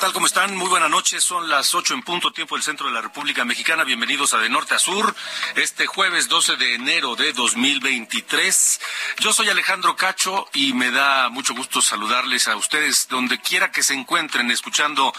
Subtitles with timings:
[0.00, 0.12] Tal?
[0.12, 0.56] ¿Cómo están?
[0.56, 1.24] Muy buenas noches.
[1.24, 3.82] Son las ocho en punto tiempo del centro de la República Mexicana.
[3.82, 5.14] Bienvenidos a De Norte a Sur.
[5.56, 8.80] Este jueves 12 de enero de 2023.
[9.18, 13.82] Yo soy Alejandro Cacho y me da mucho gusto saludarles a ustedes donde quiera que
[13.82, 15.12] se encuentren escuchando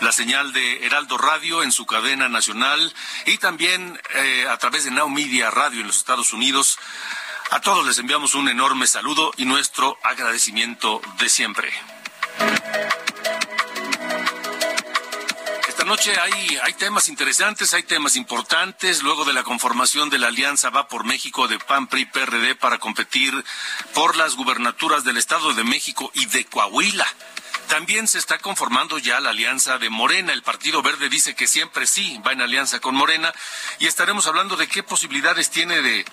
[0.00, 2.92] la señal de Heraldo Radio en su cadena nacional
[3.24, 6.78] y también eh, a través de Now Media Radio en los Estados Unidos.
[7.50, 11.72] A todos les enviamos un enorme saludo y nuestro agradecimiento de siempre.
[15.88, 19.02] Noche hay, hay temas interesantes, hay temas importantes.
[19.02, 22.78] Luego de la conformación de la Alianza Va por México de PAN, PRI, PRD para
[22.78, 23.32] competir
[23.94, 27.06] por las gubernaturas del Estado de México y de Coahuila.
[27.68, 30.34] También se está conformando ya la alianza de Morena.
[30.34, 33.32] El Partido Verde dice que siempre sí va en alianza con Morena.
[33.78, 36.04] Y estaremos hablando de qué posibilidades tiene de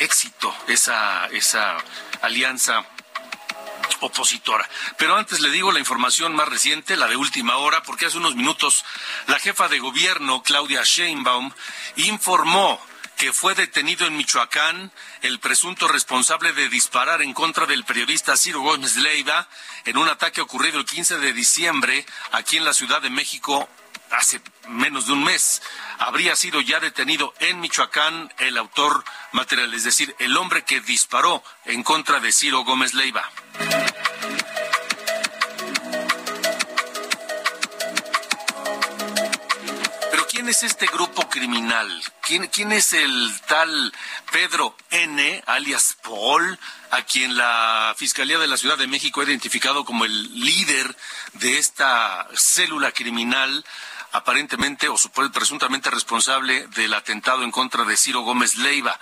[0.00, 1.76] éxito esa, esa
[2.22, 2.84] alianza
[4.02, 4.68] opositora.
[4.98, 8.36] Pero antes le digo la información más reciente, la de última hora, porque hace unos
[8.36, 8.84] minutos
[9.26, 11.52] la jefa de gobierno, Claudia Sheinbaum,
[11.96, 12.80] informó
[13.16, 14.90] que fue detenido en Michoacán
[15.20, 19.48] el presunto responsable de disparar en contra del periodista Ciro Gómez Leiva
[19.84, 23.68] en un ataque ocurrido el 15 de diciembre aquí en la Ciudad de México
[24.10, 25.62] hace menos de un mes.
[25.98, 31.42] Habría sido ya detenido en Michoacán el autor material, es decir, el hombre que disparó
[31.64, 33.30] en contra de Ciro Gómez Leiva.
[40.42, 42.02] ¿Quién es este grupo criminal?
[42.20, 43.92] ¿Quién, es el tal
[44.32, 46.58] Pedro N., alias Paul,
[46.90, 50.96] a quien la Fiscalía de la Ciudad de México ha identificado como el líder
[51.34, 53.64] de esta célula criminal?
[54.14, 54.96] aparentemente o
[55.32, 58.98] presuntamente responsable del atentado en contra de Ciro Gómez Leiva,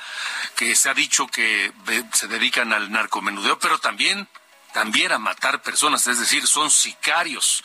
[0.54, 1.72] que se ha dicho que
[2.12, 4.28] se dedican al narcomenudeo, pero también,
[4.72, 7.64] también a matar personas, es decir, son sicarios.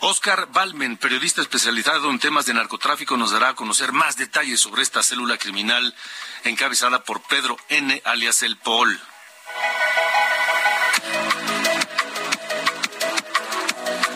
[0.00, 4.82] Oscar Balmen, periodista especializado en temas de narcotráfico, nos dará a conocer más detalles sobre
[4.82, 5.94] esta célula criminal
[6.44, 9.00] encabezada por Pedro N., alias El Paul.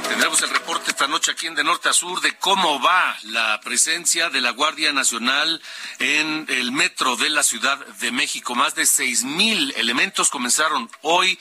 [0.09, 3.61] Tendremos el reporte esta noche aquí en De Norte a Sur de cómo va la
[3.61, 5.63] presencia de la Guardia Nacional
[6.01, 8.55] en el metro de la Ciudad de México.
[8.55, 11.39] Más de seis mil elementos comenzaron hoy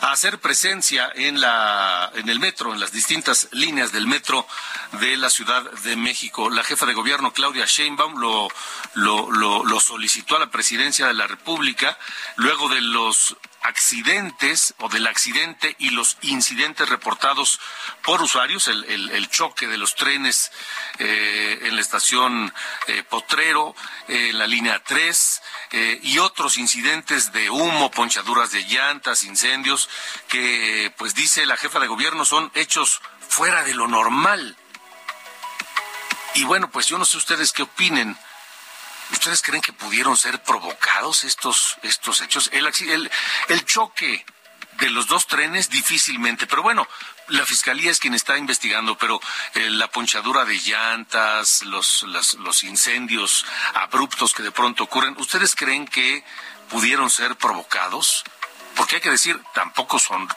[0.00, 4.46] a hacer presencia en la en el metro, en las distintas líneas del metro
[5.00, 6.50] de la Ciudad de México.
[6.50, 8.48] La jefa de gobierno Claudia Sheinbaum lo
[8.94, 11.98] lo, solicitó a la presidencia de la República
[12.36, 17.60] luego de los accidentes o del accidente y los incidentes reportados
[18.02, 20.50] por usuarios, el, el, el choque de los trenes
[20.98, 22.52] eh, en la estación
[22.86, 23.74] eh, Potrero,
[24.08, 29.88] en la línea 3 eh, y otros incidentes de humo, ponchaduras de llantas, incendios,
[30.28, 34.56] que pues dice la jefa de gobierno son hechos fuera de lo normal.
[36.34, 38.16] Y bueno, pues yo no sé ustedes qué opinen.
[39.12, 42.48] ¿Ustedes creen que pudieron ser provocados estos, estos hechos?
[42.52, 43.10] El, el,
[43.48, 44.24] el, choque
[44.78, 46.86] de los dos trenes difícilmente, pero bueno,
[47.30, 49.20] la fiscalía es quien está investigando, pero
[49.54, 55.54] eh, la ponchadura de llantas, los, los, los incendios abruptos que de pronto ocurren, ¿ustedes
[55.54, 56.24] creen que
[56.68, 58.24] pudieron ser provocados?
[58.76, 60.28] Porque hay que decir, tampoco son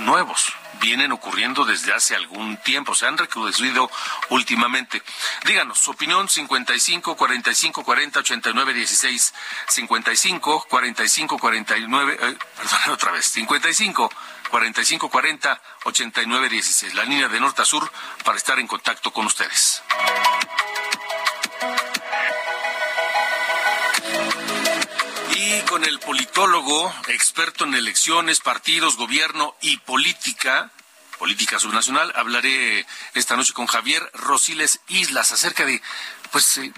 [0.00, 3.90] nuevos vienen ocurriendo desde hace algún tiempo, se han recrudecido
[4.30, 5.02] últimamente.
[5.44, 9.34] Díganos, su opinión 55 45 40 89 16
[9.68, 14.10] 55 45 49 eh, perdón, otra vez, 55
[14.48, 17.90] 45 40 89 16, la línea de norte a sur
[18.24, 19.82] para estar en contacto con ustedes.
[25.34, 30.70] Y con el politólogo, experto en elecciones, partidos, gobierno y política,
[31.18, 35.82] política subnacional, hablaré esta noche con Javier Rosiles Islas acerca de,
[36.30, 36.72] pues, eh,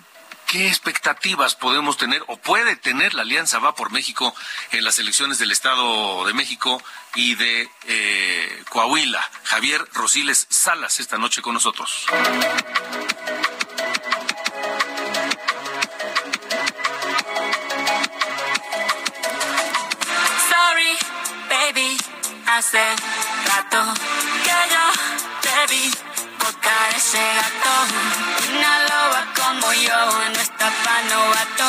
[0.50, 4.34] ¿Qué expectativas podemos tener o puede tener la Alianza Va por México
[4.72, 6.82] en las elecciones del Estado de México
[7.14, 9.24] y de eh, Coahuila?
[9.44, 12.04] Javier Rosiles Salas esta noche con nosotros.
[20.50, 20.98] Sorry,
[21.48, 21.96] baby,
[22.48, 22.82] hace
[23.46, 23.94] rato
[24.42, 24.84] que yo
[25.42, 26.09] te
[26.96, 27.72] ese gato.
[28.50, 30.00] Una loba como yo
[30.34, 31.68] no está pa' novato.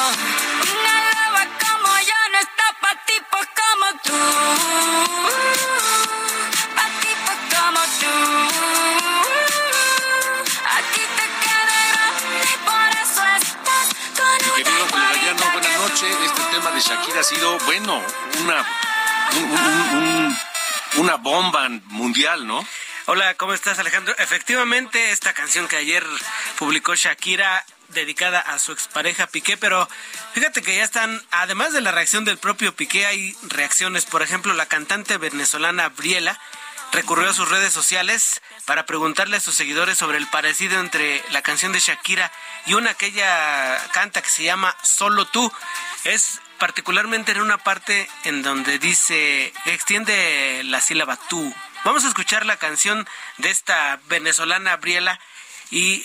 [0.75, 4.19] Una loba como yo no está pa' tipos como tú.
[6.75, 8.13] Pa' tipos como tú.
[10.77, 12.17] Aquí te quedarás
[12.49, 13.87] y por eso estás
[14.17, 16.17] con Mi querido Julio buenas noches.
[16.25, 18.01] Este tema de Shakira ha sido, bueno,
[18.43, 18.65] una,
[19.37, 20.37] un, un, un,
[20.97, 22.65] una bomba mundial, ¿no?
[23.07, 24.13] Hola, ¿cómo estás Alejandro?
[24.19, 26.05] Efectivamente, esta canción que ayer
[26.59, 29.89] publicó Shakira dedicada a su expareja Piqué, pero
[30.33, 34.53] fíjate que ya están, además de la reacción del propio Piqué, hay reacciones, por ejemplo,
[34.53, 36.39] la cantante venezolana Briela
[36.91, 41.41] recurrió a sus redes sociales para preguntarle a sus seguidores sobre el parecido entre la
[41.41, 42.31] canción de Shakira
[42.67, 45.51] y una que ella canta que se llama Solo tú.
[46.03, 51.51] Es particularmente en una parte en donde dice, extiende la sílaba tú
[51.83, 53.07] Vamos a escuchar la canción
[53.37, 55.19] de esta venezolana Briela
[55.71, 56.03] y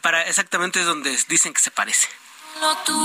[0.00, 2.08] para exactamente es donde dicen que se parece.
[2.86, 2.98] Tú,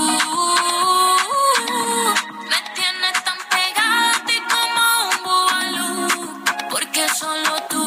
[2.48, 7.84] me tienes tan pegada como un bubalú, porque solo tú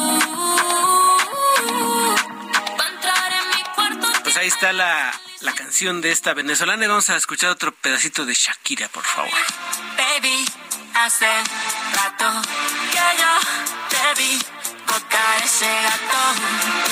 [2.78, 4.22] va a entrar en mi cuarto.
[4.22, 8.24] Pues ahí está la, la canción de esta venezolana y vamos a escuchar otro pedacito
[8.24, 9.32] de Shakira, por favor.
[9.96, 10.44] Baby,
[10.94, 11.26] hace
[11.94, 12.42] rato
[14.22, 14.38] vi
[14.86, 16.22] tocar ese gato.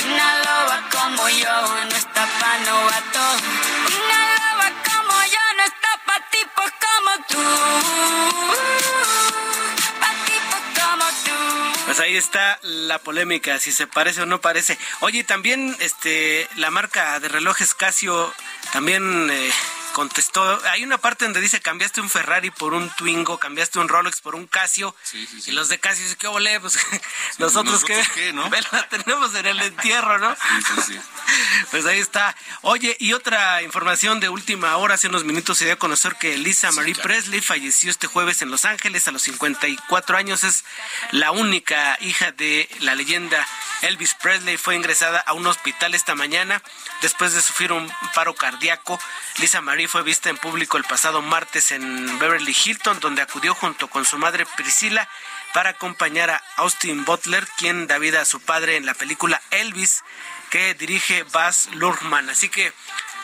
[0.07, 1.57] Una loba como yo
[1.89, 3.25] no está pa' novato.
[3.99, 5.91] Una loba como yo no está.
[6.07, 7.43] Pa' tipos como tú.
[11.87, 14.79] Pues ahí está la polémica, si se parece o no parece.
[15.01, 18.33] Oye, también este la marca de relojes Casio
[18.73, 19.51] también eh,
[19.93, 24.21] contestó, hay una parte donde dice cambiaste un Ferrari por un Twingo, cambiaste un Rolex
[24.21, 24.95] por un Casio,
[25.47, 26.61] y los de Casio dicen, ¿qué ole?
[26.61, 26.79] Pues
[27.39, 28.03] nosotros, ¿qué?
[28.73, 30.37] La tenemos en el entierro, ¿no?
[31.71, 32.37] pues ahí está.
[32.63, 36.37] Oye, y otra información de última hora, hace unos minutos se dio a conocer que
[36.39, 40.65] Lisa Marie Presley falleció este jueves en Los Ángeles a los 54 años, es
[41.11, 43.47] la única hija de la leyenda
[43.83, 46.63] Elvis Presley, fue ingresada a un hospital esta mañana
[47.03, 48.99] después de sufrir un paro cardíaco.
[49.39, 53.89] Lisa Marie fue vista en público el pasado martes en Beverly Hilton, donde acudió junto
[53.89, 55.09] con su madre Priscila
[55.53, 60.03] para acompañar a Austin Butler, quien da vida a su padre en la película Elvis,
[60.51, 62.31] que dirige Baz Luhrmann.
[62.31, 62.73] Así que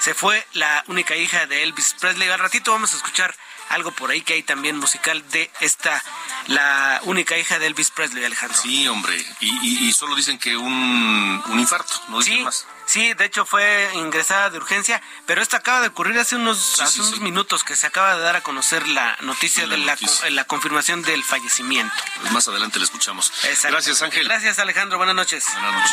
[0.01, 2.29] se fue la única hija de Elvis Presley.
[2.29, 3.35] Al ratito vamos a escuchar
[3.69, 6.03] algo por ahí que hay también musical de esta,
[6.47, 8.59] la única hija de Elvis Presley, Alejandro.
[8.61, 12.67] Sí, hombre, y, solo dicen que un, un infarto, no dicen más.
[12.87, 17.01] Sí, de hecho fue ingresada de urgencia, pero esto acaba de ocurrir hace unos, hace
[17.01, 19.97] unos minutos que se acaba de dar a conocer la noticia de la,
[20.31, 21.93] la, confirmación del fallecimiento.
[22.21, 23.33] Pues más adelante le escuchamos.
[23.65, 24.29] Gracias, Ángel.
[24.29, 24.99] Gracias, Alejandro.
[24.99, 25.45] Buenas noches.
[25.53, 25.93] Buenas noches.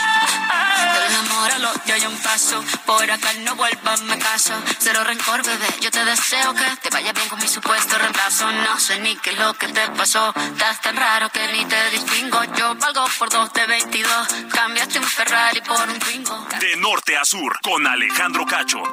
[1.09, 2.63] Enamóralo, yo hay un paso.
[2.85, 4.53] Por acá no vuelvas, me caso.
[4.77, 5.67] Cero rencor, bebé.
[5.81, 8.51] Yo te deseo que te vaya bien con mi supuesto reemplazo.
[8.51, 10.31] No sé ni qué es lo que te pasó.
[10.35, 12.43] Estás tan raro que ni te distingo.
[12.55, 14.27] Yo valgo por dos de 22.
[14.53, 16.47] Cambiaste un Ferrari por un Twingo
[16.83, 18.83] norte a sur con Alejandro Cacho.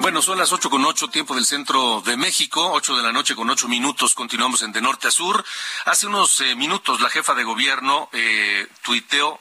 [0.00, 3.34] Bueno, son las ocho con ocho, tiempo del centro de México, ocho de la noche
[3.34, 5.44] con ocho minutos, continuamos en de norte a sur.
[5.84, 9.38] Hace unos eh, minutos la jefa de gobierno eh, tuiteó,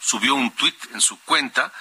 [0.00, 1.72] subió un tuit en su cuenta,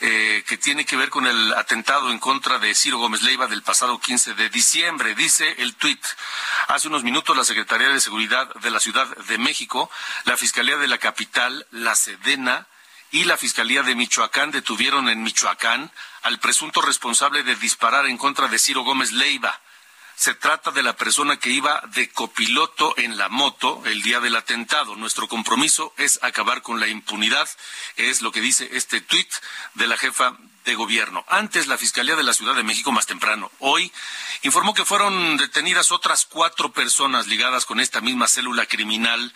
[0.00, 3.62] eh, que tiene que ver con el atentado en contra de Ciro Gómez Leiva del
[3.62, 5.14] pasado 15 de diciembre.
[5.14, 6.02] Dice el tuit,
[6.68, 9.90] hace unos minutos la Secretaría de Seguridad de la Ciudad de México,
[10.24, 12.66] la Fiscalía de la Capital, la Sedena,
[13.12, 15.92] y la Fiscalía de Michoacán detuvieron en Michoacán
[16.22, 19.60] al presunto responsable de disparar en contra de Ciro Gómez Leiva.
[20.16, 24.36] Se trata de la persona que iba de copiloto en la moto el día del
[24.36, 24.96] atentado.
[24.96, 27.48] Nuestro compromiso es acabar con la impunidad,
[27.96, 29.30] es lo que dice este tuit
[29.74, 31.24] de la jefa de gobierno.
[31.28, 33.92] Antes la Fiscalía de la Ciudad de México, más temprano, hoy,
[34.42, 39.34] informó que fueron detenidas otras cuatro personas ligadas con esta misma célula criminal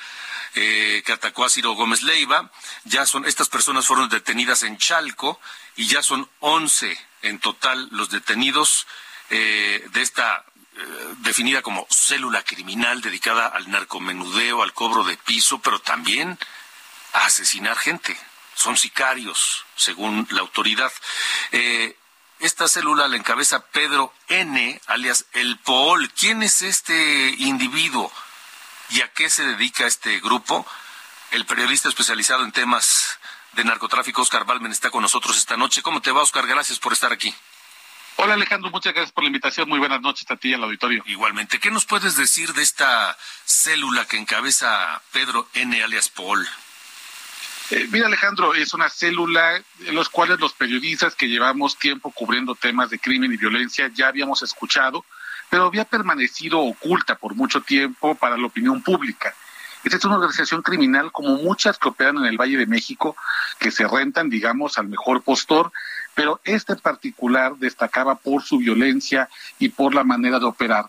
[0.55, 2.51] eh, que atacó a Ciro Gómez Leiva.
[2.87, 5.41] Ya son, estas personas fueron detenidas en Chalco
[5.75, 8.87] y ya son once en total los detenidos
[9.31, 10.45] eh, de esta
[10.77, 16.39] eh, definida como célula criminal dedicada al narcomenudeo, al cobro de piso, pero también
[17.13, 18.17] a asesinar gente.
[18.55, 20.93] Son sicarios, según la autoridad.
[21.53, 21.97] Eh,
[22.39, 26.11] esta célula la encabeza Pedro N., alias El Paul.
[26.13, 28.13] ¿Quién es este individuo
[28.91, 30.67] y a qué se dedica este grupo?
[31.37, 33.19] El periodista especializado en temas
[33.53, 35.83] de narcotráfico, Oscar Balmen, está con nosotros esta noche.
[35.83, 36.47] ¿Cómo te va, Oscar?
[36.47, 37.35] Gracias por estar aquí.
[38.17, 39.69] Hola Alejandro, muchas gracias por la invitación.
[39.69, 41.03] Muy buenas noches a ti y al auditorio.
[41.05, 45.83] Igualmente, ¿qué nos puedes decir de esta célula que encabeza Pedro N.
[45.83, 46.49] alias Paul?
[47.69, 52.55] Eh, mira Alejandro, es una célula en los cuales los periodistas que llevamos tiempo cubriendo
[52.55, 55.05] temas de crimen y violencia ya habíamos escuchado,
[55.51, 59.35] pero había permanecido oculta por mucho tiempo para la opinión pública.
[59.87, 63.15] Esta es una organización criminal como muchas que operan en el Valle de México,
[63.61, 65.71] que se rentan, digamos, al mejor postor,
[66.13, 69.29] pero este particular destacaba por su violencia
[69.61, 70.87] y por la manera de operar.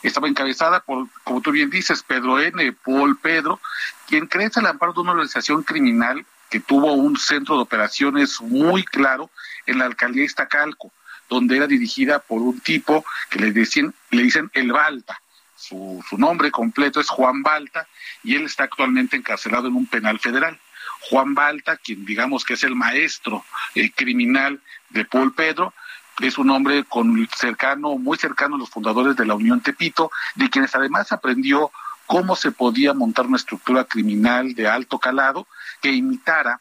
[0.00, 3.58] Estaba encabezada por, como tú bien dices, Pedro N., Paul Pedro,
[4.06, 8.84] quien crece al amparo de una organización criminal que tuvo un centro de operaciones muy
[8.84, 9.28] claro
[9.66, 10.92] en la alcaldía de Iztacalco,
[11.28, 15.20] donde era dirigida por un tipo que le, decían, le dicen el Balta.
[15.56, 17.86] Su, su nombre completo es Juan Balta
[18.22, 20.58] y él está actualmente encarcelado en un penal federal.
[21.08, 23.44] Juan Balta, quien digamos que es el maestro
[23.74, 24.60] eh, criminal
[24.90, 25.72] de Paul Pedro,
[26.20, 30.48] es un hombre con cercano, muy cercano a los fundadores de la Unión Tepito, de
[30.48, 31.70] quienes además aprendió
[32.06, 35.46] cómo se podía montar una estructura criminal de alto calado
[35.82, 36.60] que imitara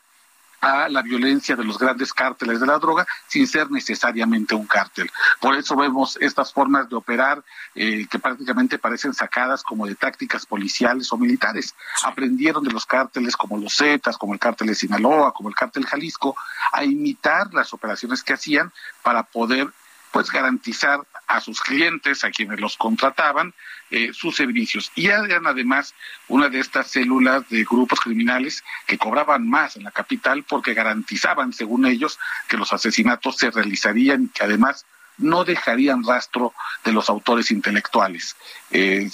[0.65, 5.11] a la violencia de los grandes cárteles de la droga sin ser necesariamente un cártel.
[5.39, 7.43] Por eso vemos estas formas de operar
[7.75, 11.75] eh, que prácticamente parecen sacadas como de tácticas policiales o militares.
[12.03, 15.85] Aprendieron de los cárteles como los Zetas, como el cártel de Sinaloa, como el cártel
[15.85, 16.35] Jalisco,
[16.71, 18.71] a imitar las operaciones que hacían
[19.03, 19.69] para poder
[20.15, 23.53] pues garantizar a sus clientes, a quienes los contrataban,
[23.91, 24.89] eh, sus servicios.
[24.95, 25.93] Y eran además
[26.29, 31.51] una de estas células de grupos criminales que cobraban más en la capital porque garantizaban,
[31.51, 32.17] según ellos,
[32.47, 34.85] que los asesinatos se realizarían y que además
[35.17, 36.53] no dejarían rastro
[36.85, 38.37] de los autores intelectuales.
[38.71, 39.11] Eh,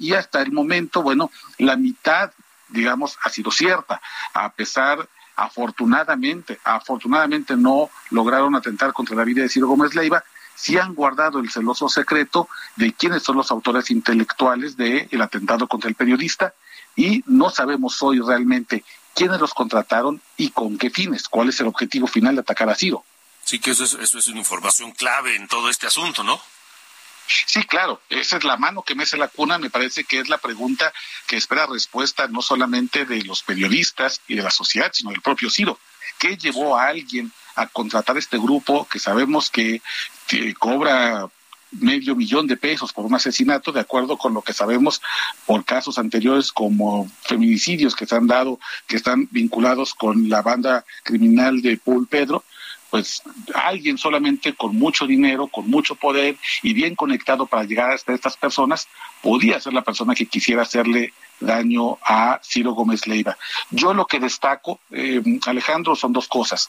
[0.00, 2.32] y hasta el momento, bueno, la mitad,
[2.70, 4.00] digamos, ha sido cierta,
[4.34, 5.08] a pesar
[5.40, 10.22] afortunadamente, afortunadamente no lograron atentar contra la vida de Ciro Gómez Leiva,
[10.60, 15.66] sí han guardado el celoso secreto de quiénes son los autores intelectuales del el atentado
[15.66, 16.54] contra el periodista
[16.96, 21.66] y no sabemos hoy realmente quiénes los contrataron y con qué fines, cuál es el
[21.66, 23.04] objetivo final de atacar a Ciro.
[23.44, 26.40] Sí, que eso es, eso es una información clave en todo este asunto, ¿no?
[27.46, 30.38] Sí, claro, esa es la mano que mece la cuna, me parece que es la
[30.38, 30.92] pregunta
[31.26, 35.48] que espera respuesta no solamente de los periodistas y de la sociedad, sino del propio
[35.48, 35.78] Ciro.
[36.18, 39.82] ¿Qué llevó a alguien a contratar este grupo que sabemos que,
[40.58, 41.28] cobra
[41.72, 45.02] medio millón de pesos por un asesinato, de acuerdo con lo que sabemos
[45.46, 50.84] por casos anteriores como feminicidios que se han dado, que están vinculados con la banda
[51.02, 52.44] criminal de Paul Pedro,
[52.90, 53.22] pues
[53.54, 58.36] alguien solamente con mucho dinero, con mucho poder y bien conectado para llegar hasta estas
[58.36, 58.88] personas,
[59.22, 63.36] podía ser la persona que quisiera hacerle daño a Ciro Gómez Leiva.
[63.70, 66.68] Yo lo que destaco, eh, Alejandro, son dos cosas.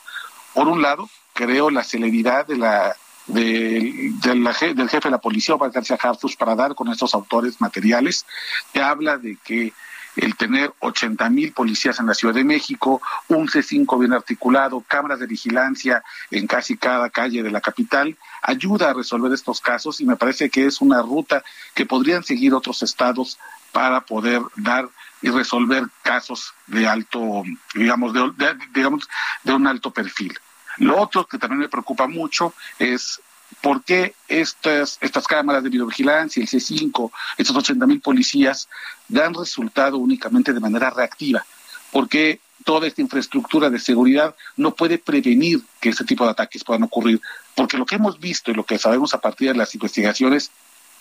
[0.54, 2.96] Por un lado, creo la celeridad de la,
[3.28, 8.26] del jefe de la policía, Omar García Harfus, para dar con estos autores materiales,
[8.74, 9.74] que habla de que
[10.16, 15.20] el tener 80 mil policías en la Ciudad de México, un C5 bien articulado, cámaras
[15.20, 20.06] de vigilancia en casi cada calle de la capital, ayuda a resolver estos casos y
[20.06, 21.44] me parece que es una ruta
[21.74, 23.40] que podrían seguir otros estados
[23.72, 24.90] para poder dar
[25.22, 29.08] y resolver casos de alto, digamos, de, digamos,
[29.44, 30.38] de un alto perfil.
[30.78, 33.22] Lo otro que también me preocupa mucho es
[33.60, 38.70] por qué estas, estas cámaras de videovigilancia, el C5, estos 80 mil policías,
[39.08, 41.46] dan resultado únicamente de manera reactiva.
[41.92, 46.64] ¿Por qué toda esta infraestructura de seguridad no puede prevenir que este tipo de ataques
[46.64, 47.22] puedan ocurrir?
[47.54, 50.52] Porque lo que hemos visto y lo que sabemos a partir de las investigaciones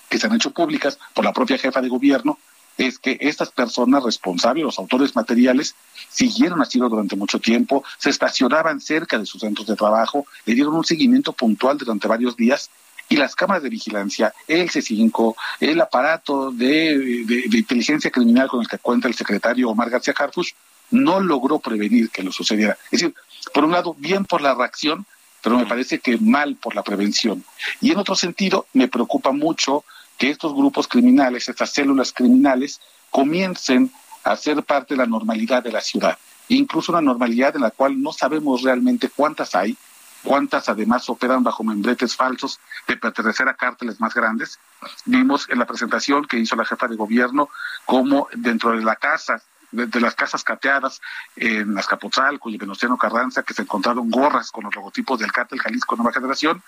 [0.08, 2.38] que se han hecho públicas por la propia jefa de gobierno
[2.80, 5.74] es que estas personas responsables, los autores materiales,
[6.08, 10.74] siguieron así durante mucho tiempo, se estacionaban cerca de sus centros de trabajo, le dieron
[10.74, 12.70] un seguimiento puntual durante varios días
[13.10, 18.78] y las cámaras de vigilancia, el C5, el aparato de, inteligencia criminal con el que
[18.78, 20.52] cuenta el secretario Omar García Harfush,
[20.92, 22.78] no logró prevenir que lo sucediera.
[22.90, 23.14] Es decir,
[23.52, 25.04] por un lado, bien por la reacción,
[25.42, 27.44] pero me parece que mal por la prevención.
[27.80, 29.84] Y en otro sentido, me preocupa mucho
[30.20, 33.90] que estos grupos criminales, estas células criminales, comiencen
[34.22, 38.00] a ser parte de la normalidad de la ciudad, incluso una normalidad en la cual
[38.02, 39.78] no sabemos realmente cuántas hay,
[40.22, 44.58] cuántas además operan bajo membretes falsos de pertenecer a cárteles más grandes.
[45.06, 47.48] Vimos en la presentación que hizo la jefa de gobierno
[47.86, 51.00] cómo dentro de la casa de, las casas cateadas
[51.36, 55.60] en Azcapotzalco y en Venustiano Carranza, que se encontraron gorras con los logotipos del cártel
[55.60, 56.62] Jalisco Nueva Generación,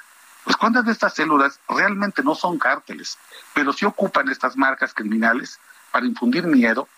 [0.44, 3.18] pues cuántas de estas células realmente no son cárteles,
[3.54, 5.58] pero sí ocupan estas marcas criminales
[5.90, 6.88] para infundir miedo,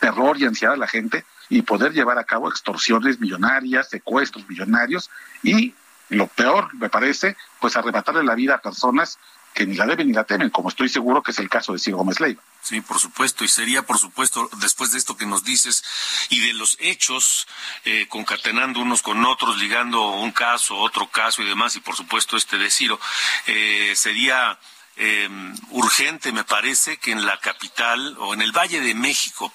[0.00, 5.10] terror y ansiedad a la gente y poder llevar a cabo extorsiones millonarias, secuestros millonarios
[5.42, 5.74] y
[6.08, 9.18] lo peor, me parece, pues arrebatarle la vida a personas
[9.54, 11.78] que ni la deben ni la temen, como estoy seguro que es el caso de
[11.78, 12.42] Ciro Gómez Leiva.
[12.62, 15.82] Sí, por supuesto, y sería, por supuesto, después de esto que nos dices
[16.28, 17.48] y de los hechos,
[17.84, 22.36] eh, concatenando unos con otros, ligando un caso, otro caso y demás, y por supuesto
[22.36, 23.00] este de Ciro,
[23.46, 24.58] eh, sería
[24.96, 25.28] eh,
[25.70, 29.52] urgente, me parece, que en la capital o en el Valle de México,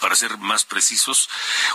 [0.00, 1.28] para ser más precisos,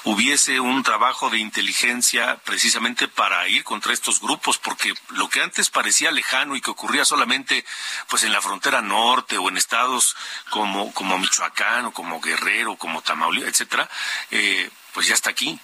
[0.03, 5.69] hubiese un trabajo de inteligencia precisamente para ir contra estos grupos, porque lo que antes
[5.69, 7.65] parecía lejano y que ocurría solamente
[8.07, 10.15] pues en la frontera norte o en estados
[10.49, 13.89] como, como Michoacán o como Guerrero, como Tamaulipas, etcétera,
[14.31, 15.59] eh, pues ya está aquí.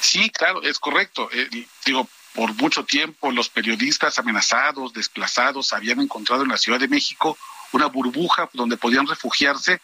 [0.00, 1.28] Sí, claro, es correcto.
[1.32, 6.88] Eh, digo, por mucho tiempo los periodistas amenazados, desplazados, habían encontrado en la Ciudad de
[6.88, 7.36] México
[7.72, 9.80] una burbuja donde podían refugiarse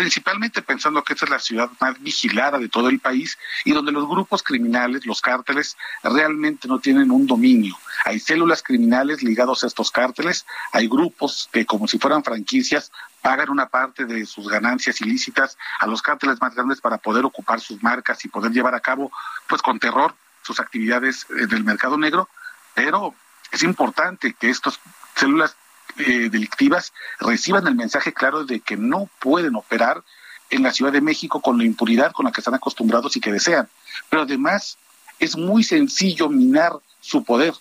[0.00, 3.92] principalmente pensando que esta es la ciudad más vigilada de todo el país y donde
[3.92, 7.76] los grupos criminales, los cárteles, realmente no tienen un dominio.
[8.06, 12.90] Hay células criminales ligados a estos cárteles, hay grupos que como si fueran franquicias
[13.20, 17.60] pagan una parte de sus ganancias ilícitas a los cárteles más grandes para poder ocupar
[17.60, 19.12] sus marcas y poder llevar a cabo,
[19.50, 22.26] pues con terror, sus actividades en el mercado negro,
[22.72, 23.14] pero
[23.52, 24.80] es importante que estas
[25.14, 25.56] células
[26.00, 30.02] eh, delictivas reciban el mensaje claro de que no pueden operar
[30.50, 33.32] en la Ciudad de México con la impunidad con la que están acostumbrados y que
[33.32, 33.68] desean.
[34.08, 34.78] Pero además
[35.18, 37.54] es muy sencillo minar su poder.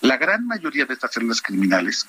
[0.00, 2.06] La gran mayoría de estas células criminales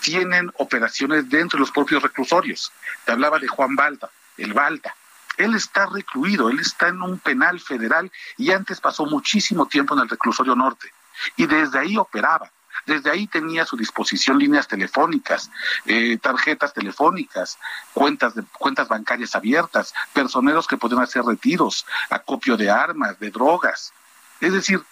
[0.00, 2.72] tienen operaciones dentro de los propios reclusorios.
[3.04, 4.94] Te hablaba de Juan Balta, el Balta.
[5.36, 10.00] Él está recluido, él está en un penal federal y antes pasó muchísimo tiempo en
[10.00, 10.90] el reclusorio norte.
[11.36, 12.50] Y desde ahí operaba.
[12.84, 15.50] Desde ahí tenía a su disposición líneas telefónicas,
[15.86, 17.58] eh, tarjetas telefónicas,
[17.92, 23.92] cuentas, de, cuentas bancarias abiertas, personeros que podían hacer retiros, acopio de armas, de drogas.
[24.40, 24.82] Es decir,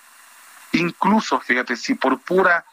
[0.73, 2.65] incluso, fíjate, si por pura,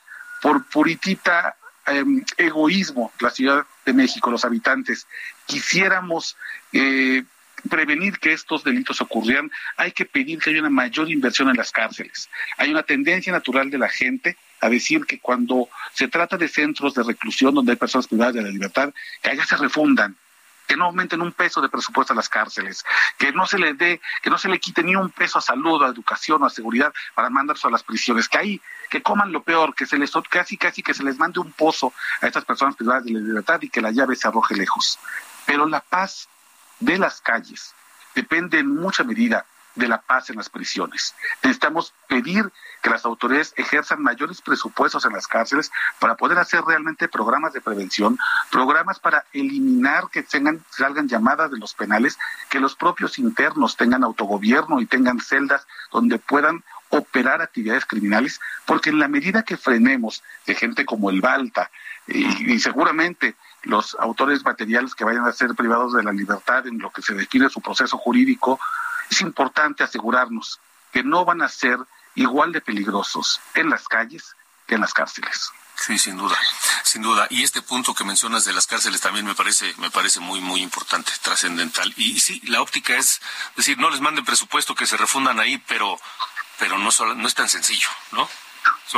[0.41, 5.08] por puritita em, egoísmo la Ciudad de México, los habitantes,
[5.45, 6.38] quisiéramos
[6.71, 7.24] eh,
[7.69, 11.71] prevenir que estos delitos ocurrieran, hay que pedir que haya una mayor inversión en las
[11.71, 12.30] cárceles.
[12.58, 16.93] Hay una tendencia natural de la gente a decir que cuando se trata de centros
[16.93, 20.15] de reclusión donde hay personas privadas de la libertad, que allá se refundan,
[20.67, 22.86] que no aumenten un peso de presupuesto a las cárceles,
[23.17, 25.84] que no se le dé, que no se le quite ni un peso a salud,
[25.84, 29.43] a educación o a seguridad para mandarse a las prisiones, que ahí, que coman lo
[29.43, 32.76] peor, que se les casi casi que se les mande un pozo a estas personas
[32.76, 34.97] privadas de la libertad y que la llave se arroje lejos.
[35.45, 36.30] Pero la paz
[36.82, 37.74] de las calles
[38.13, 41.15] depende en mucha medida de la paz en las prisiones.
[41.41, 47.08] Necesitamos pedir que las autoridades ejerzan mayores presupuestos en las cárceles para poder hacer realmente
[47.08, 48.17] programas de prevención,
[48.50, 52.17] programas para eliminar que tengan, salgan llamadas de los penales,
[52.50, 58.89] que los propios internos tengan autogobierno y tengan celdas donde puedan operar actividades criminales, porque
[58.89, 61.72] en la medida que frenemos de gente como el Balta
[62.08, 66.80] y, y seguramente los autores materiales que vayan a ser privados de la libertad en
[66.80, 68.60] lo que se define su proceso jurídico,
[69.10, 70.60] es importante asegurarnos
[70.91, 71.78] que no van a ser
[72.15, 74.36] igual de peligrosos en las calles
[74.67, 75.52] que en las cárceles.
[75.76, 76.38] Sí, sin duda,
[76.84, 77.26] sin duda.
[77.30, 80.62] Y este punto que mencionas de las cárceles también me parece, me parece muy, muy
[80.62, 81.91] importante, trascendental.
[81.97, 83.19] Y, sí, la óptica es
[83.56, 86.00] decir, no les manden presupuesto que se refundan ahí, pero,
[86.60, 88.30] pero no, no es tan sencillo, ¿no?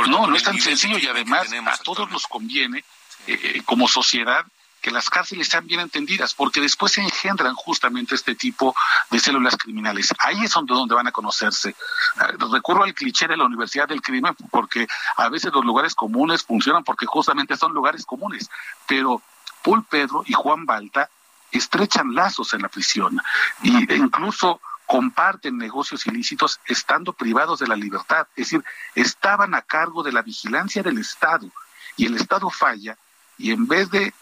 [0.06, 2.84] no, no es tan sencillo y además a todos nos conviene,
[3.26, 4.44] eh, como sociedad,
[4.84, 8.76] que las cárceles sean bien entendidas, porque después se engendran justamente este tipo
[9.10, 10.12] de células criminales.
[10.18, 11.74] Ahí es donde, van a conocerse.
[12.18, 16.42] Ah, recurro al cliché de la Universidad del Crimen, porque a veces los lugares comunes
[16.42, 18.50] funcionan porque justamente son lugares comunes,
[18.86, 19.22] pero
[19.62, 21.08] Paul Pedro y Juan Balta
[21.50, 23.18] estrechan lazos en la prisión
[23.62, 28.62] y, e incluso comparten negocios ilícitos estando privados de la libertad, es decir,
[28.94, 31.50] estaban a cargo de la vigilancia del Estado
[31.96, 32.98] y el Estado falla
[33.38, 34.12] y en vez de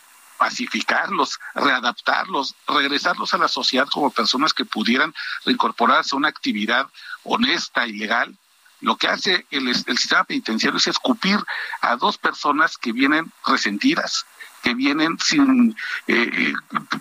[0.42, 6.88] pacificarlos, readaptarlos, regresarlos a la sociedad como personas que pudieran reincorporarse a una actividad
[7.22, 8.36] honesta y legal,
[8.80, 11.38] lo que hace el, sistema penitenciario es escupir
[11.80, 14.26] a dos personas que vienen resentidas,
[14.64, 15.76] que vienen sin
[16.08, 16.52] eh,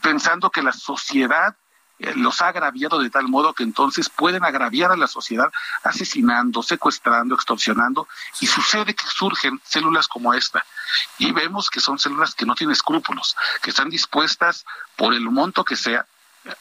[0.04, 1.61] pensando que la sociedad eh,
[2.16, 5.52] los ha agraviado de tal modo que entonces pueden agraviar a la sociedad
[5.84, 8.08] asesinando, secuestrando, extorsionando
[8.40, 10.64] y sucede que surgen células como esta.
[11.18, 15.64] Y vemos que son células que no tienen escrúpulos, que están dispuestas por el monto
[15.64, 16.06] que sea,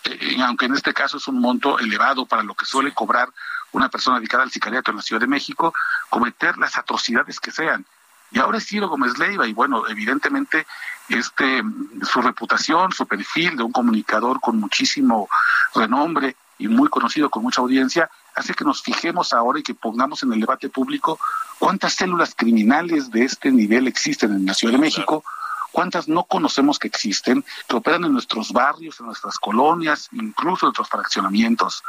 [0.04, 3.30] eh, aunque en este caso es un monto elevado para lo que suele cobrar
[3.72, 5.72] una persona dedicada al sicariato en la Ciudad de México,
[6.08, 7.86] cometer las atrocidades que sean.
[8.30, 10.66] Y ahora es Ciro Gómez Leiva, y bueno, evidentemente
[11.08, 11.62] este
[12.02, 15.28] su reputación, su perfil de un comunicador con muchísimo
[15.74, 20.22] renombre y muy conocido con mucha audiencia, hace que nos fijemos ahora y que pongamos
[20.22, 21.18] en el debate público
[21.58, 25.24] cuántas células criminales de este nivel existen en la Ciudad de México,
[25.72, 30.68] cuántas no conocemos que existen, que operan en nuestros barrios, en nuestras colonias, incluso en
[30.68, 31.82] nuestros fraccionamientos.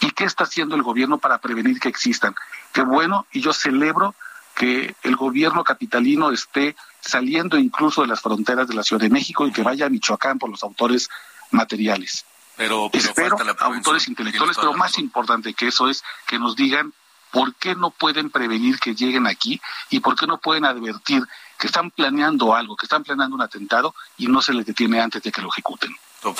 [0.00, 2.34] ¿Y qué está haciendo el gobierno para prevenir que existan?
[2.72, 4.14] Qué bueno, y yo celebro
[4.56, 9.46] que el gobierno capitalino esté saliendo incluso de las fronteras de la Ciudad de México
[9.46, 11.08] y que vaya a Michoacán por los autores
[11.50, 12.24] materiales.
[12.56, 16.94] Pero, Espero autores intelectuales, pero más importante que eso es que nos digan
[17.30, 21.22] por qué no pueden prevenir que lleguen aquí y por qué no pueden advertir
[21.58, 25.22] que están planeando algo, que están planeando un atentado y no se les detiene antes
[25.22, 25.94] de que lo ejecuten.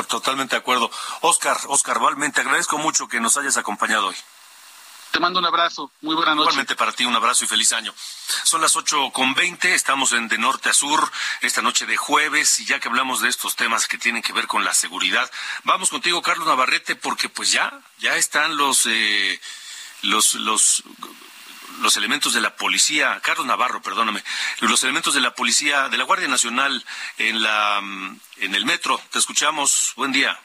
[0.09, 0.91] Totalmente de acuerdo.
[1.21, 4.17] Oscar, Oscar Valmen, te agradezco mucho que nos hayas acompañado hoy.
[5.11, 5.91] Te mando un abrazo.
[6.03, 6.43] Muy buena noche.
[6.45, 7.95] Igualmente para ti, un abrazo y feliz año.
[8.45, 12.61] Son las ocho con veinte, estamos en De Norte a Sur, esta noche de jueves,
[12.61, 15.31] y ya que hablamos de estos temas que tienen que ver con la seguridad,
[15.65, 19.41] vamos contigo, Carlos Navarrete, porque pues ya, ya están los, eh,
[20.03, 20.83] los, los
[21.81, 24.23] los elementos de la policía, Carlos Navarro, perdóname,
[24.61, 26.85] los elementos de la policía, de la Guardia Nacional
[27.19, 29.01] en la en el metro.
[29.11, 29.93] Te escuchamos.
[29.97, 30.39] Buen día.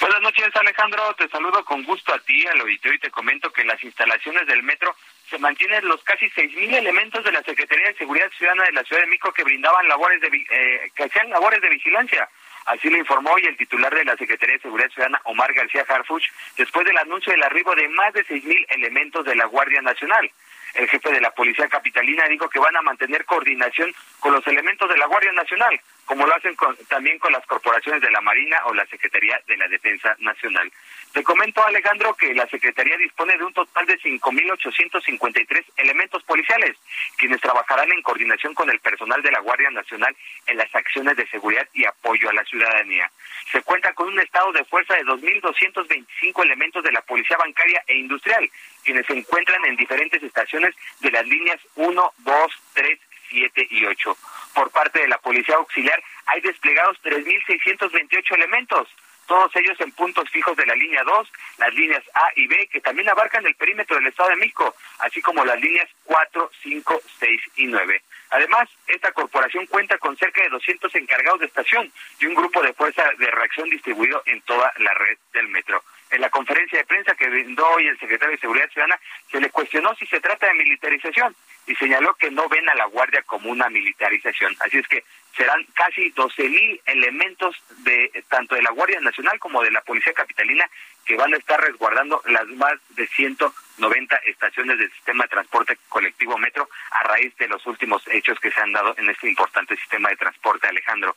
[0.00, 1.14] Buenas noches, Alejandro.
[1.18, 4.62] Te saludo con gusto a ti, al auditorio, y te comento que las instalaciones del
[4.62, 4.96] metro
[5.28, 9.02] se mantienen los casi 6.000 elementos de la Secretaría de Seguridad Ciudadana de la Ciudad
[9.02, 12.26] de México que brindaban labores de, eh, que hacían labores de vigilancia.
[12.64, 16.24] Así lo informó hoy el titular de la Secretaría de Seguridad Ciudadana, Omar García Harfuch,
[16.56, 20.30] después del anuncio del arribo de más de 6.000 elementos de la Guardia Nacional.
[20.74, 24.88] El jefe de la Policía Capitalina dijo que van a mantener coordinación con los elementos
[24.88, 26.56] de la Guardia Nacional, como lo hacen
[26.88, 30.70] también con las corporaciones de la Marina o la Secretaría de la Defensa Nacional.
[31.12, 36.76] Te comento, Alejandro, que la Secretaría dispone de un total de 5.853 elementos policiales,
[37.16, 41.26] quienes trabajarán en coordinación con el personal de la Guardia Nacional en las acciones de
[41.26, 43.10] seguridad y apoyo a la ciudadanía.
[43.50, 47.96] Se cuenta con un estado de fuerza de 2.225 elementos de la Policía Bancaria e
[47.96, 48.48] Industrial,
[48.84, 54.16] quienes se encuentran en diferentes estaciones de las líneas 1, 2, 3, 7 y 8.
[54.54, 58.88] Por parte de la Policía Auxiliar hay desplegados 3.628 elementos
[59.30, 62.80] todos ellos en puntos fijos de la línea 2, las líneas A y B, que
[62.80, 67.40] también abarcan el perímetro del Estado de México, así como las líneas 4, 5, 6
[67.58, 68.02] y 9.
[68.30, 72.72] Además, esta corporación cuenta con cerca de 200 encargados de estación y un grupo de
[72.72, 75.80] fuerza de reacción distribuido en toda la red del metro.
[76.10, 78.98] En la conferencia de prensa que brindó hoy el secretario de Seguridad Ciudadana,
[79.30, 81.36] se le cuestionó si se trata de militarización
[81.70, 84.56] y señaló que no ven a la Guardia como una militarización.
[84.58, 85.04] Así es que
[85.36, 87.54] serán casi 12.000 elementos
[87.84, 90.68] de tanto de la Guardia Nacional como de la Policía Capitalina
[91.04, 96.36] que van a estar resguardando las más de 190 estaciones del sistema de transporte colectivo
[96.38, 100.08] Metro a raíz de los últimos hechos que se han dado en este importante sistema
[100.08, 101.14] de transporte, Alejandro.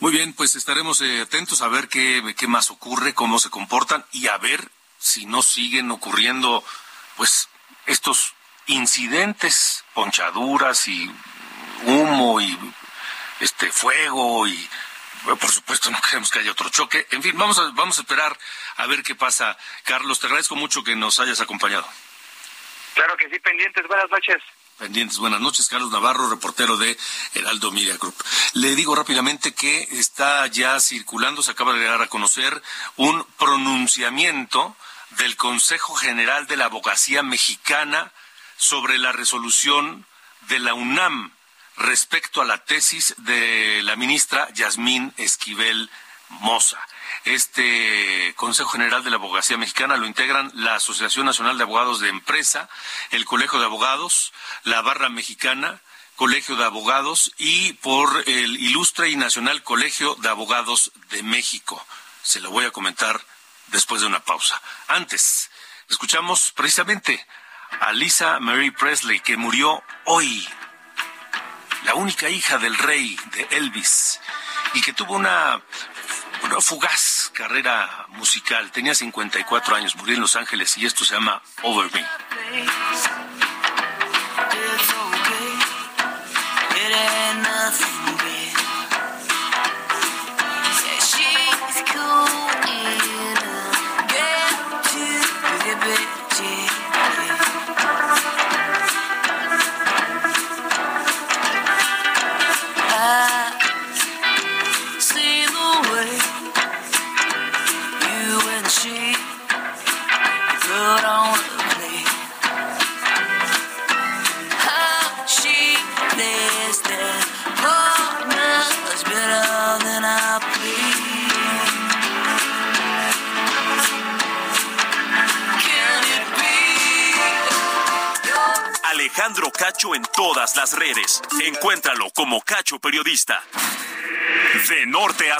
[0.00, 4.04] Muy bien, pues estaremos eh, atentos a ver qué, qué más ocurre, cómo se comportan
[4.12, 4.60] y a ver
[4.98, 6.62] si no siguen ocurriendo
[7.16, 7.48] pues
[7.86, 8.34] estos
[8.70, 11.10] incidentes, ponchaduras y
[11.84, 12.58] humo y
[13.40, 14.68] este fuego y
[15.24, 17.06] por supuesto no queremos que haya otro choque.
[17.10, 18.36] En fin, vamos a, vamos a esperar
[18.76, 19.56] a ver qué pasa.
[19.84, 21.86] Carlos, te agradezco mucho que nos hayas acompañado.
[22.94, 23.86] Claro que sí, pendientes.
[23.86, 24.42] Buenas noches.
[24.78, 25.68] Pendientes, buenas noches.
[25.68, 26.96] Carlos Navarro, reportero de
[27.34, 28.16] Heraldo Media Group.
[28.54, 32.62] Le digo rápidamente que está ya circulando, se acaba de dar a conocer
[32.96, 34.74] un pronunciamiento
[35.10, 38.10] del Consejo General de la Abogacía Mexicana
[38.60, 40.04] sobre la resolución
[40.48, 41.32] de la UNAM
[41.78, 45.90] respecto a la tesis de la ministra Yasmín Esquivel
[46.28, 46.78] Moza.
[47.24, 52.10] Este Consejo General de la Abogacía Mexicana lo integran la Asociación Nacional de Abogados de
[52.10, 52.68] Empresa,
[53.12, 54.30] el Colegio de Abogados,
[54.64, 55.80] la Barra Mexicana,
[56.16, 61.82] Colegio de Abogados y por el Ilustre y Nacional Colegio de Abogados de México.
[62.22, 63.24] Se lo voy a comentar
[63.68, 64.60] después de una pausa.
[64.86, 65.50] Antes,
[65.88, 67.26] escuchamos precisamente
[67.80, 70.48] a Lisa Mary Presley, que murió hoy,
[71.84, 74.20] la única hija del rey de Elvis,
[74.74, 75.60] y que tuvo una,
[76.44, 78.70] una fugaz carrera musical.
[78.70, 82.06] Tenía 54 años, murió en Los Ángeles, y esto se llama Over Me.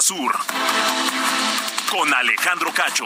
[0.01, 0.35] Sur.
[1.89, 3.05] Con Alejandro Cacho.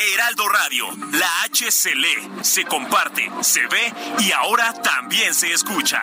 [0.00, 6.02] Heraldo Radio, la H se lee, se comparte, se ve y ahora también se escucha.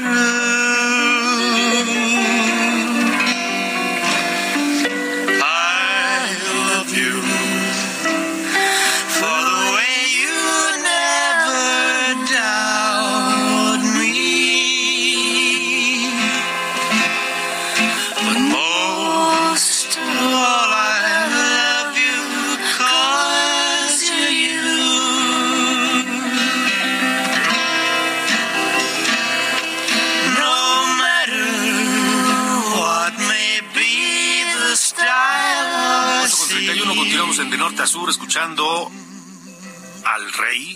[0.00, 0.57] me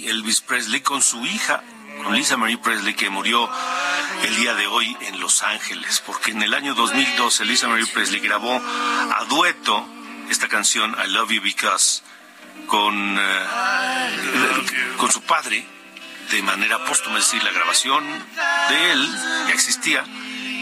[0.09, 1.63] Elvis Presley con su hija,
[2.03, 3.49] con Lisa Marie Presley, que murió
[4.25, 8.21] el día de hoy en Los Ángeles, porque en el año 2012 Lisa Marie Presley
[8.21, 9.87] grabó a dueto
[10.31, 12.03] esta canción I Love You Because
[12.67, 13.47] con, eh,
[14.97, 15.65] con su padre
[16.31, 18.05] de manera póstuma, es decir, la grabación
[18.69, 19.09] de él
[19.49, 20.05] ya existía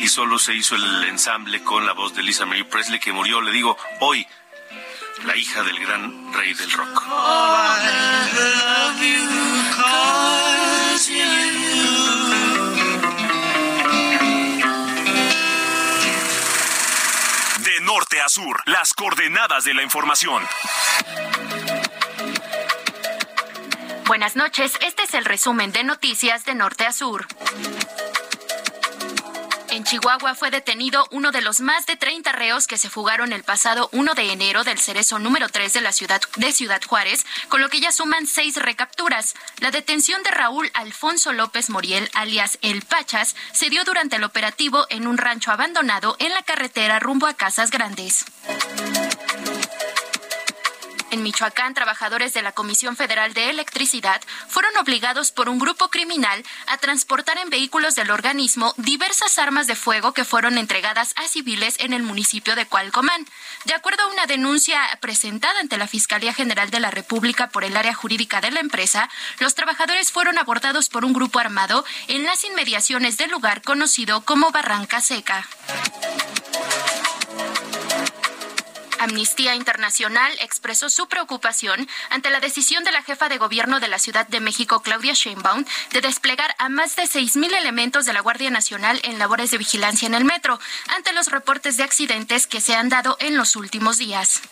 [0.00, 3.40] y solo se hizo el ensamble con la voz de Lisa Marie Presley que murió,
[3.40, 4.26] le digo, hoy
[5.24, 7.04] la hija del gran rey del rock.
[17.58, 20.42] De norte a sur, las coordenadas de la información.
[24.06, 27.26] Buenas noches, este es el resumen de noticias de norte a sur.
[29.72, 33.44] En Chihuahua fue detenido uno de los más de 30 reos que se fugaron el
[33.44, 37.60] pasado 1 de enero del cerezo número 3 de la ciudad de Ciudad Juárez, con
[37.60, 39.34] lo que ya suman seis recapturas.
[39.60, 44.86] La detención de Raúl Alfonso López Moriel, alias El Pachas, se dio durante el operativo
[44.90, 48.24] en un rancho abandonado en la carretera rumbo a Casas Grandes.
[51.20, 56.42] En Michoacán, trabajadores de la Comisión Federal de Electricidad fueron obligados por un grupo criminal
[56.66, 61.76] a transportar en vehículos del organismo diversas armas de fuego que fueron entregadas a civiles
[61.78, 63.26] en el municipio de Cualcomán.
[63.66, 67.76] De acuerdo a una denuncia presentada ante la Fiscalía General de la República por el
[67.76, 72.44] área jurídica de la empresa, los trabajadores fueron abordados por un grupo armado en las
[72.44, 75.46] inmediaciones del lugar conocido como Barranca Seca.
[79.00, 83.98] Amnistía Internacional expresó su preocupación ante la decisión de la jefa de gobierno de la
[83.98, 88.50] Ciudad de México, Claudia Sheinbaum, de desplegar a más de 6.000 elementos de la Guardia
[88.50, 90.60] Nacional en labores de vigilancia en el metro,
[90.94, 94.42] ante los reportes de accidentes que se han dado en los últimos días.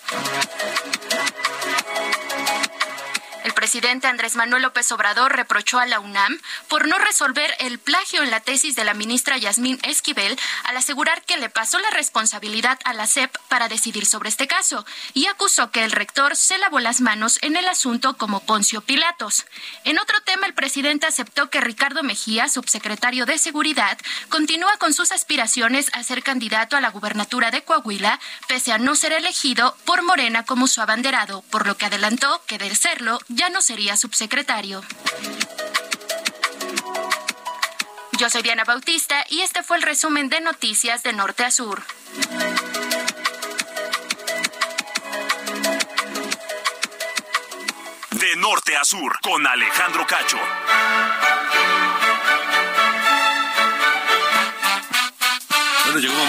[3.58, 8.30] Presidente Andrés Manuel López Obrador reprochó a la UNAM por no resolver el plagio en
[8.30, 12.94] la tesis de la ministra Yasmín Esquivel al asegurar que le pasó la responsabilidad a
[12.94, 17.00] la SEP para decidir sobre este caso y acusó que el rector se lavó las
[17.00, 19.44] manos en el asunto como Poncio Pilatos.
[19.82, 25.10] En otro tema, el presidente aceptó que Ricardo Mejía, subsecretario de Seguridad, continúa con sus
[25.10, 30.02] aspiraciones a ser candidato a la gubernatura de Coahuila, pese a no ser elegido por
[30.02, 34.82] Morena como su abanderado, por lo que adelantó que de serlo ya no sería subsecretario.
[38.18, 41.82] Yo soy Diana Bautista y este fue el resumen de noticias de norte a sur.
[48.10, 50.38] De norte a sur, con Alejandro Cacho.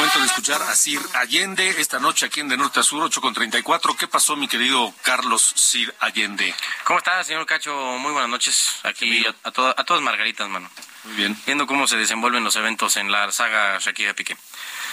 [0.10, 3.22] Momento de escuchar a Sir Allende esta noche aquí en De Norte a Sur, 8
[3.22, 3.96] con 34.
[3.96, 6.54] ¿Qué pasó, mi querido Carlos Sir Allende?
[6.84, 7.74] ¿Cómo está, señor Cacho?
[8.00, 8.76] Muy buenas noches.
[8.84, 10.70] Aquí a, a, toda- a todas margaritas, mano.
[11.04, 11.40] Muy bien.
[11.46, 14.36] Viendo cómo se desenvuelven los eventos en la saga Shakira Piqué.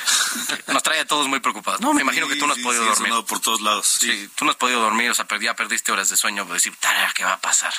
[0.69, 1.81] Nos trae a todos muy preocupados.
[1.81, 3.25] No, me imagino que tú no has Sí, podido sí, dormir.
[3.27, 3.87] por todos lados.
[3.87, 4.11] Sí.
[4.11, 7.11] Sí, tú no has podido dormir, o sea, ya perdiste horas de sueño, decir, "Tara,
[7.15, 7.73] ¿qué va a pasar?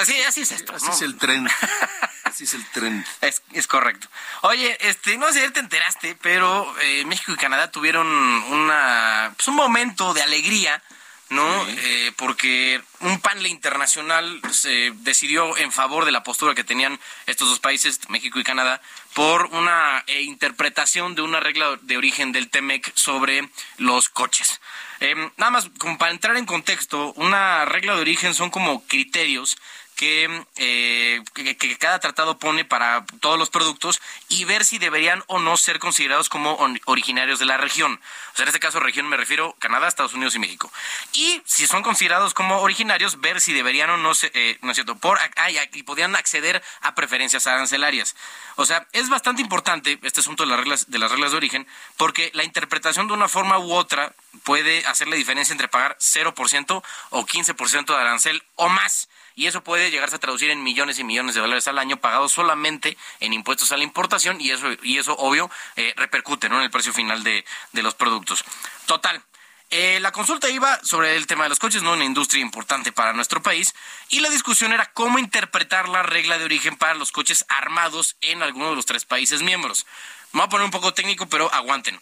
[0.00, 0.74] Así, así es esto.
[0.74, 0.92] Así ¿no?
[0.92, 1.48] es el tren.
[2.24, 3.04] Así es el tren.
[3.20, 4.08] Es, es correcto.
[4.42, 9.48] Oye, este, no sé si te enteraste, pero eh, México y Canadá tuvieron una, pues,
[9.48, 10.82] un momento de alegría,
[11.30, 11.66] ¿no?
[11.68, 17.48] Eh, porque un panel internacional se decidió en favor de la postura que tenían estos
[17.48, 18.80] dos países, México y Canadá,
[19.14, 24.60] por una eh, interpretación de una regla de origen del TEMEC sobre los coches.
[25.00, 29.58] Eh, nada más, como para entrar en contexto, una regla de origen son como criterios
[29.98, 35.40] que, eh, que, cada tratado pone para todos los productos y ver si deberían o
[35.40, 38.00] no ser considerados como originarios de la región.
[38.32, 40.72] O sea, en este caso, región me refiero Canadá, Estados Unidos y México.
[41.14, 44.76] Y si son considerados como originarios, ver si deberían o no, se- eh, no es
[44.76, 48.14] cierto, por, ah, y podían acceder a preferencias arancelarias.
[48.54, 51.66] O sea, es bastante importante este asunto de las reglas de las reglas de origen
[51.96, 56.84] porque la interpretación de una forma u otra puede hacer la diferencia entre pagar 0%
[57.10, 59.08] o 15% de arancel o más
[59.38, 62.32] y eso puede llegarse a traducir en millones y millones de dólares al año pagados
[62.32, 66.70] solamente en impuestos a la importación y eso, y eso obvio, eh, repercute en el
[66.72, 68.44] precio final de, de los productos.
[68.86, 69.22] Total.
[69.70, 73.12] eh, la consulta iba sobre el tema de los coches, no una industria importante para
[73.12, 73.74] nuestro país,
[74.08, 78.42] y la discusión era cómo interpretar la regla de origen para los coches armados en
[78.42, 79.86] alguno de los tres países miembros.
[80.32, 82.00] Me voy a poner un poco técnico, pero aguanten.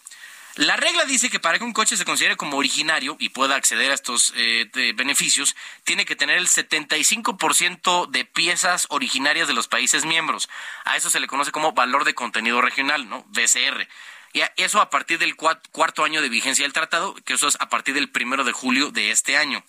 [0.57, 3.91] La regla dice que para que un coche se considere como originario y pueda acceder
[3.91, 10.07] a estos eh, beneficios, tiene que tener el 75% de piezas originarias de los países
[10.07, 10.49] miembros.
[10.85, 13.25] A eso se le conoce como valor de contenido regional, ¿no?
[13.31, 13.87] VCR.
[14.33, 17.57] Y eso a partir del cua- cuarto año de vigencia del tratado, que eso es
[17.61, 19.63] a partir del primero de julio de este año.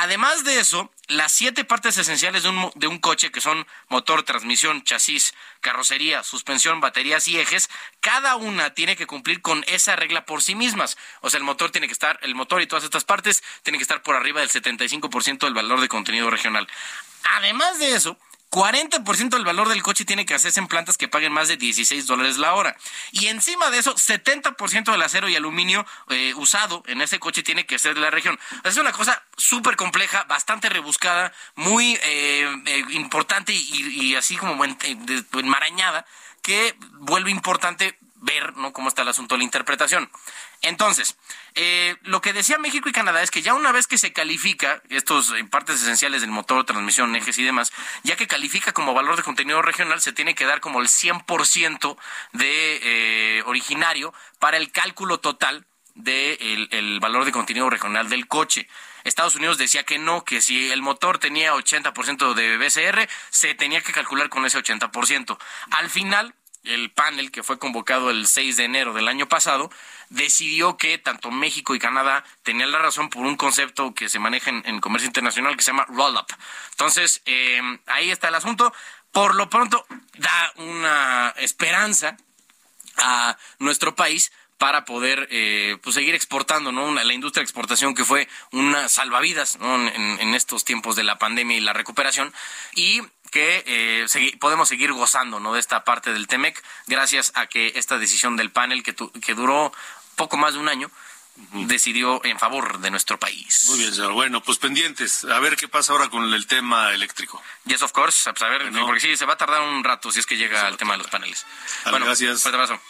[0.00, 4.22] Además de eso, las siete partes esenciales de un, de un coche, que son motor,
[4.22, 7.68] transmisión, chasis, carrocería, suspensión, baterías y ejes,
[8.00, 10.96] cada una tiene que cumplir con esa regla por sí mismas.
[11.20, 13.82] O sea, el motor tiene que estar, el motor y todas estas partes tienen que
[13.82, 16.68] estar por arriba del 75% del valor de contenido regional.
[17.32, 18.16] Además de eso,
[18.50, 22.06] 40% del valor del coche tiene que hacerse en plantas que paguen más de 16
[22.06, 22.76] dólares la hora.
[23.12, 27.66] Y encima de eso, 70% del acero y aluminio eh, usado en ese coche tiene
[27.66, 28.38] que ser de la región.
[28.64, 34.64] Es una cosa súper compleja, bastante rebuscada, muy eh, eh, importante y, y así como
[34.64, 36.06] enmarañada,
[36.42, 38.72] que vuelve importante ver ¿no?
[38.72, 40.10] cómo está el asunto de la interpretación.
[40.62, 41.16] Entonces,
[41.54, 44.82] eh, lo que decía México y Canadá es que ya una vez que se califica
[44.88, 49.16] estos eh, partes esenciales del motor, transmisión, ejes y demás, ya que califica como valor
[49.16, 51.96] de contenido regional, se tiene que dar como el 100%
[52.32, 58.68] de eh, originario para el cálculo total del el valor de contenido regional del coche.
[59.04, 63.80] Estados Unidos decía que no, que si el motor tenía 80% de BCR, se tenía
[63.80, 65.38] que calcular con ese 80%.
[65.70, 66.34] Al final,
[66.74, 69.70] el panel que fue convocado el 6 de enero del año pasado
[70.10, 74.50] decidió que tanto México y Canadá tenían la razón por un concepto que se maneja
[74.50, 76.26] en, comercio internacional que se llama roll-up.
[76.70, 78.72] Entonces, eh, ahí está el asunto.
[79.12, 79.86] Por lo pronto,
[80.18, 82.16] da una esperanza
[82.96, 86.84] a nuestro país para poder eh, pues seguir exportando, ¿no?
[86.84, 89.76] Una- la industria de exportación que fue una salvavidas ¿no?
[89.76, 92.34] en, en estos tiempos de la pandemia y la recuperación
[92.74, 93.00] y
[93.30, 95.52] que eh, segui- podemos seguir gozando ¿no?
[95.54, 99.34] de esta parte del TEMEC gracias a que esta decisión del panel que, tu- que
[99.34, 99.72] duró
[100.16, 100.90] poco más de un año
[101.52, 103.66] decidió en favor de nuestro país.
[103.68, 104.12] Muy bien, señor.
[104.12, 105.24] Bueno, pues pendientes.
[105.24, 107.40] A ver qué pasa ahora con el tema eléctrico.
[107.64, 108.28] Yes, of course.
[108.32, 108.84] Pues a ver, Bueno.
[108.86, 110.98] porque sí, se va a tardar un rato si es que llega al tema de
[110.98, 111.46] los paneles.
[111.84, 112.42] Vale, gracias.
[112.42, 112.80] Fuerte abrazo.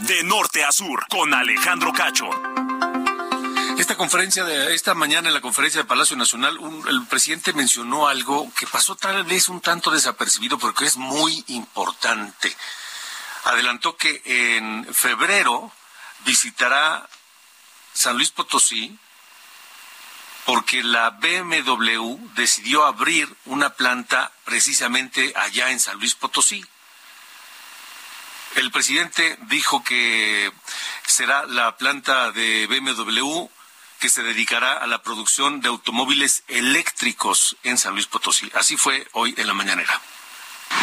[0.00, 2.28] De norte a sur, con Alejandro Cacho.
[3.98, 6.56] Conferencia de esta mañana en la conferencia de Palacio Nacional,
[6.88, 12.56] el presidente mencionó algo que pasó tal vez un tanto desapercibido porque es muy importante.
[13.42, 15.72] Adelantó que en febrero
[16.24, 17.08] visitará
[17.92, 18.96] San Luis Potosí
[20.44, 26.64] porque la BMW decidió abrir una planta precisamente allá en San Luis Potosí.
[28.54, 30.52] El presidente dijo que
[31.04, 33.57] será la planta de BMW
[33.98, 38.50] que se dedicará a la producción de automóviles eléctricos en San Luis Potosí.
[38.54, 40.00] Así fue hoy en la mañanera.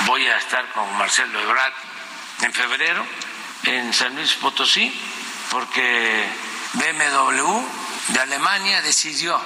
[0.06, 1.74] Voy a estar con Marcelo Ebrard
[2.42, 3.06] en febrero
[3.64, 4.94] en San Luis Potosí
[5.50, 6.26] porque
[6.74, 7.62] BMW
[8.10, 9.40] de Alemania decidió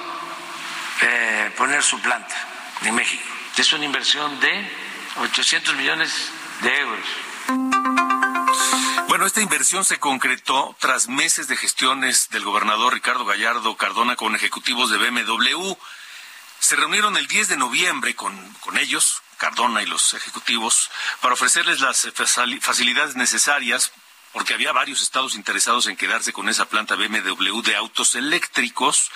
[1.02, 2.34] eh, poner su planta
[2.82, 3.22] en México.
[3.56, 4.70] Es una inversión de
[5.20, 6.30] 800 millones
[6.62, 8.29] de euros.
[9.20, 14.34] Bueno, esta inversión se concretó tras meses de gestiones del gobernador Ricardo Gallardo Cardona con
[14.34, 15.74] ejecutivos de BMW.
[16.58, 20.90] Se reunieron el 10 de noviembre con, con ellos, Cardona y los ejecutivos,
[21.20, 22.08] para ofrecerles las
[22.62, 23.92] facilidades necesarias
[24.32, 29.10] porque había varios estados interesados en quedarse con esa planta BMW de autos eléctricos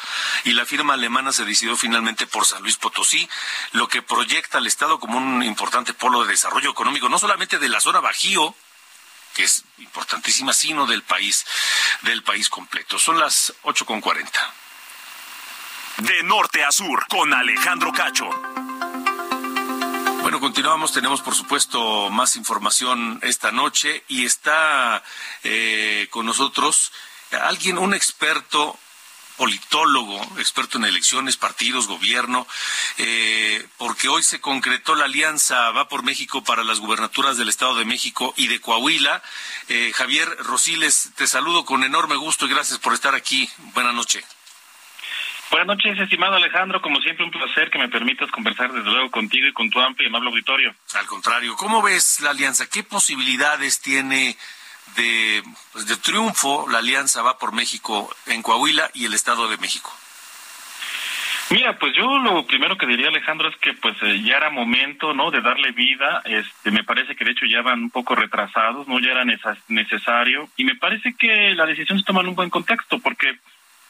[0.45, 3.27] y la firma alemana se decidió finalmente por San Luis Potosí,
[3.73, 7.71] lo que proyecta al estado como un importante polo de desarrollo económico, no solamente de
[7.71, 8.55] la zona Bajío,
[9.35, 11.45] que es importantísima, sino del país,
[12.03, 12.99] del país completo.
[12.99, 14.53] Son las ocho con cuarenta.
[15.99, 18.29] De norte a sur, con Alejandro Cacho.
[20.23, 20.93] Bueno, continuamos.
[20.93, 25.05] Tenemos, por supuesto, más información esta noche y está
[25.43, 26.93] eh, con nosotros
[27.43, 28.79] alguien, un experto
[29.37, 32.47] politólogo, experto en elecciones, partidos, gobierno,
[32.99, 37.75] eh, porque hoy se concretó la alianza Va por México para las gubernaturas del Estado
[37.75, 39.23] de México y de Coahuila.
[39.69, 43.49] Eh, Javier Rosiles, te saludo con enorme gusto y gracias por estar aquí.
[43.75, 44.25] Buenas noches.
[45.51, 46.81] Buenas noches, estimado Alejandro.
[46.83, 50.07] Como siempre, un placer que me permitas conversar desde luego contigo y con tu amplio
[50.07, 50.75] y amable auditorio.
[50.95, 52.67] Al contrario, ¿cómo ves la alianza?
[52.69, 54.37] ¿Qué posibilidades tiene
[54.97, 59.59] de, pues, de triunfo la alianza va por México en Coahuila y el Estado de
[59.59, 59.93] México?
[61.51, 65.13] Mira, pues yo lo primero que diría Alejandro es que pues eh, ya era momento,
[65.13, 65.31] ¿no?
[65.31, 66.23] De darle vida.
[66.25, 69.25] Este, me parece que de hecho ya van un poco retrasados, no ya era
[69.69, 73.39] necesario y me parece que la decisión se toma en un buen contexto porque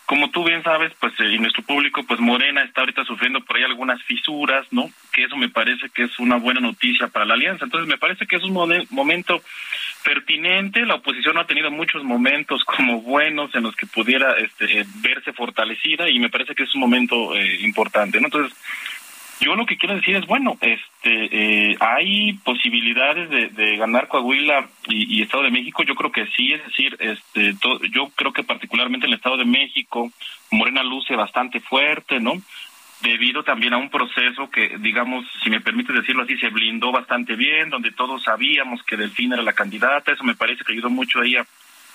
[0.07, 3.57] como tú bien sabes, pues eh, y nuestro público, pues Morena está ahorita sufriendo por
[3.57, 4.91] ahí algunas fisuras, ¿no?
[5.13, 7.65] Que eso me parece que es una buena noticia para la alianza.
[7.65, 8.53] Entonces me parece que es un
[8.91, 9.43] momento
[10.05, 10.85] pertinente.
[10.85, 15.33] La oposición ha tenido muchos momentos como buenos en los que pudiera este, eh, verse
[15.33, 18.27] fortalecida y me parece que es un momento eh, importante, ¿no?
[18.27, 18.57] Entonces
[19.41, 25.23] yo lo que quiero decir es, bueno, este, eh, hay posibilidades de, ganar Coahuila y,
[25.23, 27.55] Estado de México, yo creo que sí, es decir, este,
[27.91, 30.11] yo creo que particularmente en el Estado de México,
[30.51, 32.35] Morena luce bastante fuerte, ¿no?
[33.03, 37.35] Debido también a un proceso que, digamos, si me permite decirlo así, se blindó bastante
[37.35, 41.21] bien, donde todos sabíamos que Delfín era la candidata, eso me parece que ayudó mucho
[41.21, 41.47] a ella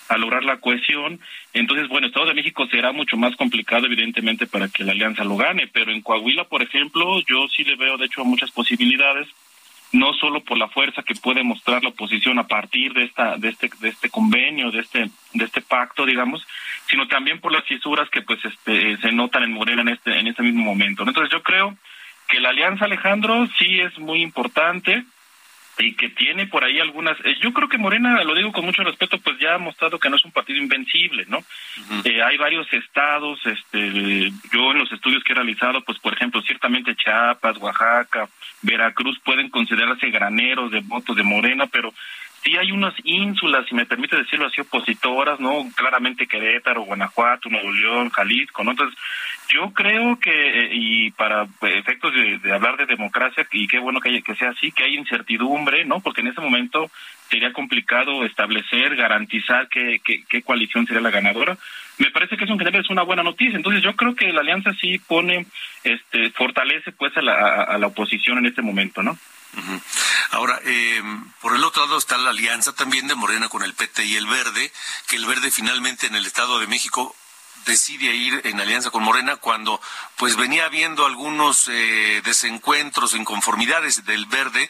[0.09, 1.19] a lograr la cohesión.
[1.53, 5.37] Entonces, bueno, Estado de México será mucho más complicado, evidentemente, para que la alianza lo
[5.37, 9.27] gane, pero en Coahuila, por ejemplo, yo sí le veo, de hecho, muchas posibilidades,
[9.91, 13.49] no solo por la fuerza que puede mostrar la oposición a partir de esta, de
[13.49, 16.45] este, de este convenio, de este, de este pacto, digamos,
[16.87, 20.27] sino también por las fisuras que, pues, este, se notan en Morena en este, en
[20.27, 21.03] este mismo momento.
[21.03, 21.77] Entonces, yo creo
[22.27, 25.05] que la alianza, Alejandro, sí es muy importante
[25.79, 28.83] y que tiene por ahí algunas eh, yo creo que Morena lo digo con mucho
[28.83, 31.39] respeto pues ya ha mostrado que no es un partido invencible no
[32.03, 36.41] eh, hay varios estados este yo en los estudios que he realizado pues por ejemplo
[36.41, 38.29] ciertamente Chiapas Oaxaca
[38.61, 41.93] Veracruz pueden considerarse graneros de votos de Morena pero
[42.43, 45.65] sí hay unas ínsulas, si me permite decirlo así, opositoras, ¿no?
[45.75, 48.71] Claramente Querétaro, Guanajuato, Nuevo León, Jalisco, ¿no?
[48.71, 48.97] Entonces,
[49.49, 54.21] yo creo que, eh, y para efectos de, hablar de democracia, y qué bueno que,
[54.21, 55.99] que sea así, que hay incertidumbre, ¿no?
[55.99, 56.89] Porque en ese momento
[57.29, 61.57] sería complicado establecer, garantizar qué, qué, coalición sería la ganadora.
[61.97, 63.55] Me parece que eso en general es una buena noticia.
[63.55, 65.45] Entonces yo creo que la alianza sí pone,
[65.83, 69.17] este, fortalece pues a la, a la oposición en este momento, ¿no?
[70.31, 71.01] Ahora, eh,
[71.41, 74.27] por el otro lado está la alianza también de Morena con el PT y el
[74.27, 74.71] Verde,
[75.07, 77.15] que el Verde finalmente en el Estado de México
[77.65, 79.81] decide ir en alianza con Morena cuando
[80.17, 84.69] pues venía habiendo algunos eh, desencuentros, inconformidades del Verde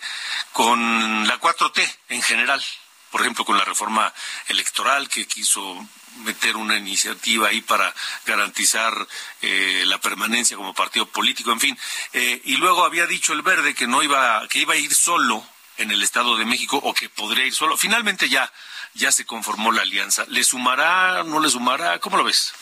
[0.53, 2.63] con la 4T en general,
[3.11, 4.13] por ejemplo con la reforma
[4.47, 5.88] electoral que quiso
[6.18, 7.93] meter una iniciativa ahí para
[8.26, 8.93] garantizar
[9.41, 11.78] eh, la permanencia como partido político, en fin.
[12.14, 15.43] Eh, y luego había dicho el Verde que no iba, que iba a ir solo
[15.78, 17.78] en el Estado de México o que podría ir solo.
[17.78, 18.51] Finalmente ya,
[18.93, 20.26] ya se conformó la alianza.
[20.28, 21.99] ¿Le sumará, no le sumará?
[21.99, 22.53] ¿Cómo lo ves?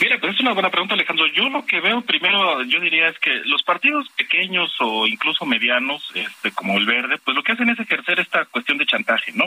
[0.00, 1.26] Mira, pues es una buena pregunta, Alejandro.
[1.28, 6.10] Yo lo que veo primero, yo diría es que los partidos pequeños o incluso medianos,
[6.14, 9.44] este, como el Verde, pues lo que hacen es ejercer esta cuestión de chantaje, ¿no?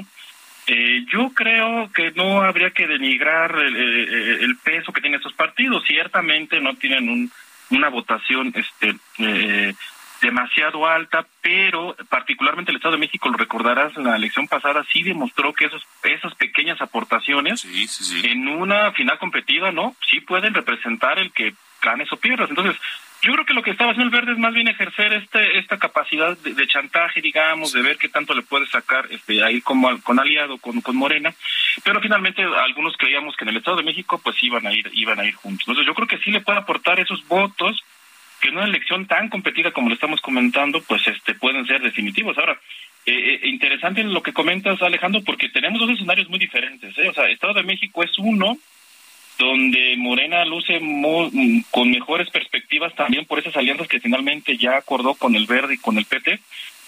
[0.68, 5.34] Eh, yo creo que no habría que denigrar el, el- el peso que tienen estos
[5.34, 5.84] partidos.
[5.86, 7.32] Ciertamente no tienen un,
[7.70, 9.74] una votación este, eh,
[10.22, 15.04] demasiado alta, pero particularmente el Estado de México, lo recordarás, en la elección pasada sí
[15.04, 17.64] demostró que esos, esas pequeñas aportaciones
[18.24, 19.96] en una final competida, ¿no?
[20.10, 22.50] Sí pueden representar el que ganes o pierdas.
[22.50, 22.76] Entonces,
[23.26, 25.78] yo creo que lo que estaba haciendo el Verde es más bien ejercer este esta
[25.78, 30.20] capacidad de, chantaje, digamos, de ver qué tanto le puede sacar este ahí como con
[30.20, 31.34] aliado con, con Morena,
[31.84, 35.20] pero finalmente algunos creíamos que en el Estado de México pues iban a ir iban
[35.20, 35.68] a ir juntos.
[35.68, 37.84] Entonces, yo creo que sí le puede aportar esos votos
[38.40, 42.38] que en una elección tan competida como lo estamos comentando, pues este pueden ser definitivos.
[42.38, 42.60] Ahora,
[43.06, 46.96] eh, eh, interesante lo que comentas, Alejandro, porque tenemos dos escenarios muy diferentes.
[46.98, 47.10] ¿eh?
[47.10, 48.58] O sea, Estado de México es uno
[49.38, 55.16] donde Morena luce mm, con mejores perspectivas también por esas alianzas que finalmente ya acordó
[55.16, 56.40] con el Verde y con el PT,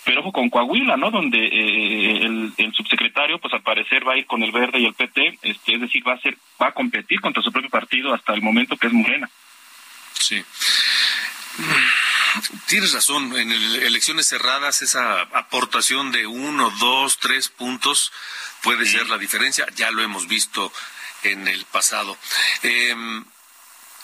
[0.05, 1.11] pero ojo con Coahuila, ¿no?
[1.11, 4.85] Donde eh, el, el subsecretario, pues al parecer va a ir con el Verde y
[4.85, 8.13] el PT, este, es decir, va a ser, va a competir contra su propio partido
[8.13, 9.29] hasta el momento que es Morena.
[10.13, 10.41] Sí.
[12.67, 18.11] Tienes razón, en el- elecciones cerradas esa aportación de uno, dos, tres puntos
[18.63, 20.71] puede ser la diferencia, ya lo hemos visto
[21.23, 22.17] en el pasado.
[22.63, 23.25] Em,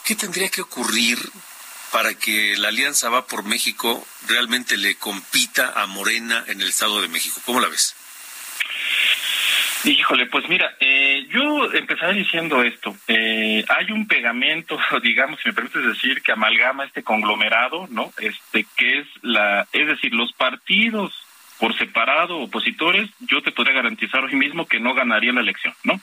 [0.04, 1.18] ¿Qué tendría que ocurrir
[1.90, 7.00] para que la Alianza Va por México realmente le compita a Morena en el Estado
[7.00, 7.40] de México?
[7.46, 7.94] ¿Cómo la ves?
[9.84, 12.96] Híjole, pues mira, eh, yo empezaré diciendo esto.
[13.06, 18.12] Eh, hay un pegamento, digamos, si me permites decir, que amalgama este conglomerado, ¿no?
[18.18, 21.12] Este, que es la, es decir, los partidos
[21.58, 26.00] por separado, opositores, yo te podría garantizar hoy mismo que no ganarían la elección, ¿no?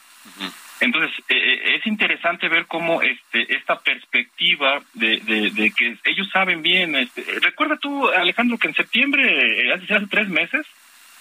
[0.82, 6.28] Entonces, eh, eh, es interesante ver cómo este, esta perspectiva de, de, de que ellos
[6.34, 10.66] saben bien, este, recuerda tú, Alejandro, que en septiembre, eh, hace, hace tres meses,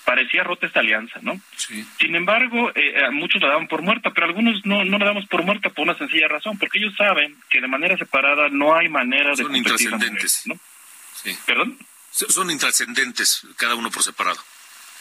[0.05, 1.39] parecía rota esta alianza, ¿no?
[2.01, 5.27] Sin embargo, eh, a muchos la daban por muerta, pero algunos no, no la damos
[5.27, 8.89] por muerta por una sencilla razón, porque ellos saben que de manera separada no hay
[8.89, 10.43] manera de Son competir a intrascendentes.
[10.47, 10.63] Morena,
[11.23, 11.37] Sí.
[11.45, 11.79] ¿Perdón?
[12.11, 14.41] Son intrascendentes, cada uno por separado.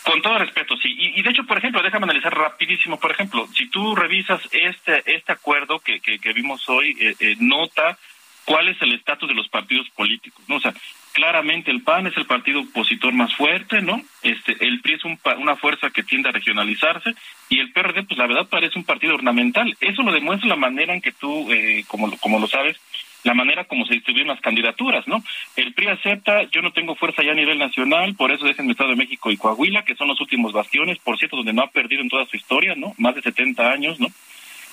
[0.09, 0.95] Con todo respeto, sí.
[0.97, 2.99] Y, de hecho, por ejemplo, déjame analizar rapidísimo.
[2.99, 7.35] Por ejemplo, si tú revisas este este acuerdo que, que, que vimos hoy, eh, eh,
[7.39, 7.95] nota
[8.43, 10.55] cuál es el estatus de los partidos políticos, ¿no?
[10.55, 10.73] O sea,
[11.13, 14.01] claramente el PAN es el partido opositor más fuerte, ¿no?
[14.23, 17.13] Este, el PRI es un una fuerza que tiende a regionalizarse
[17.49, 19.77] y el PRD, pues la verdad parece un partido ornamental.
[19.79, 22.77] Eso lo demuestra la manera en que tú, eh, como, como lo sabes,
[23.23, 25.23] la manera como se distribuyen las candidaturas, ¿no?
[25.55, 28.71] El PRI acepta, yo no tengo fuerza ya a nivel nacional, por eso dejen el
[28.71, 31.67] Estado de México y Coahuila, que son los últimos bastiones, por cierto, donde no ha
[31.67, 32.93] perdido en toda su historia, ¿no?
[32.97, 34.07] Más de 70 años, ¿no?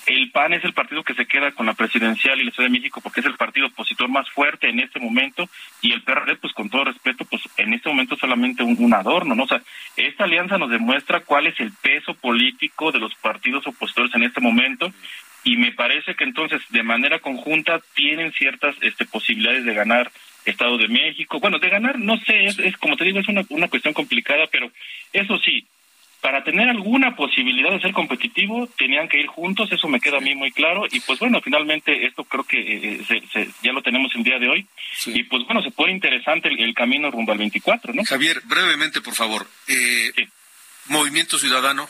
[0.07, 2.77] El PAN es el partido que se queda con la presidencial y la Ciudad de
[2.77, 5.49] México porque es el partido opositor más fuerte en este momento
[5.81, 9.43] y el PRD, pues con todo respeto, pues en este momento solamente un, adorno, ¿no?
[9.43, 9.61] O sea,
[9.97, 14.39] esta alianza nos demuestra cuál es el peso político de los partidos opositores en este
[14.39, 14.93] momento
[15.43, 20.09] y me parece que entonces de manera conjunta tienen ciertas este, posibilidades de ganar
[20.45, 21.41] Estado de México.
[21.41, 24.71] Bueno, de ganar, no sé, es como te digo, es una, una cuestión complicada, pero
[25.11, 25.67] eso sí,
[26.21, 30.21] para tener alguna posibilidad de ser competitivo tenían que ir juntos, eso me queda a
[30.21, 33.81] mí muy claro y pues bueno, finalmente esto creo que eh, se- se- ya lo
[33.81, 34.67] tenemos el día de hoy
[35.05, 38.03] y pues bueno, se pone interesante el, el camino rumbo al 24, ¿no?
[38.03, 39.47] Javier, brevemente, por favor.
[39.67, 40.11] Eh,
[40.87, 41.87] Movimiento Ciudadano.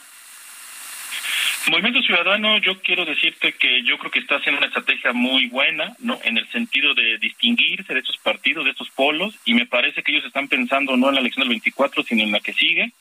[1.69, 5.93] Movimiento Ciudadano, yo quiero decirte que yo creo que está haciendo una estrategia muy buena,
[5.99, 6.17] ¿no?
[6.23, 10.13] En el sentido de distinguirse de estos partidos, de estos polos, y me parece que
[10.13, 12.91] ellos están pensando no en la elección del 24, sino en la que sigue,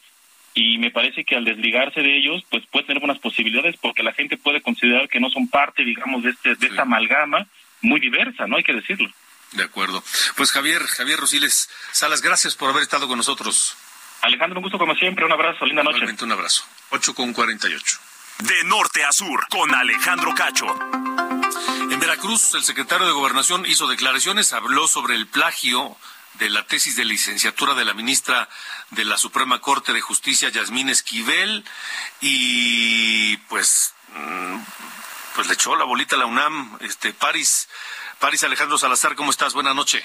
[0.56, 4.14] y me parece que al desligarse de ellos, pues puede tener buenas posibilidades, porque la
[4.14, 7.46] gente puede considerar que no son parte, digamos, de, este, de esta amalgama
[7.82, 8.56] muy diversa, ¿no?
[8.56, 9.10] Hay que decirlo.
[9.52, 10.02] De acuerdo.
[10.34, 13.76] Pues Javier, Javier Rosiles Salas, gracias por haber estado con nosotros.
[14.22, 15.98] Alejandro, un gusto como siempre, un abrazo, linda noche.
[15.98, 16.64] Igualmente, un abrazo.
[16.88, 17.98] 8 con 48.
[18.38, 20.74] De norte a sur, con Alejandro Cacho.
[21.90, 25.98] En Veracruz, el secretario de Gobernación hizo declaraciones, habló sobre el plagio
[26.38, 28.48] de la tesis de licenciatura de la ministra
[28.90, 31.64] de la Suprema Corte de Justicia, Yasmín Esquivel,
[32.20, 34.58] y pues, mm,
[35.34, 37.68] pues le echó la bolita a la UNAM, este, Paris,
[38.18, 39.54] Paris Alejandro Salazar, ¿cómo estás?
[39.54, 40.04] Buenas noches.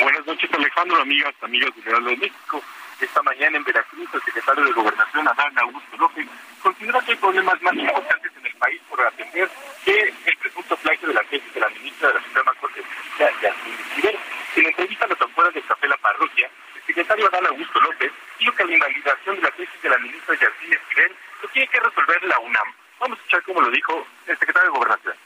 [0.00, 2.62] Buenas noches, Alejandro, amigas, amigos del Heraldo de México.
[3.00, 6.26] Esta mañana en Veracruz, el secretario de Gobernación, Adán Augusto López,
[6.62, 9.50] considera que hay problemas más importantes en el país por atender
[9.84, 12.86] que el presunto plagio de la tesis de la ministra de la Suprema Corte de
[12.86, 14.18] Justicia, Yasmín Esquivel.
[14.56, 18.64] En entrevista a las autoras de la Parroquia, el secretario Adán Augusto López dijo que
[18.64, 22.38] la invalidación de la tesis de la ministra Yacine Esquivel lo tiene que resolver la
[22.38, 22.74] UNAM.
[23.00, 25.16] Vamos a escuchar cómo lo dijo el secretario de Gobernación.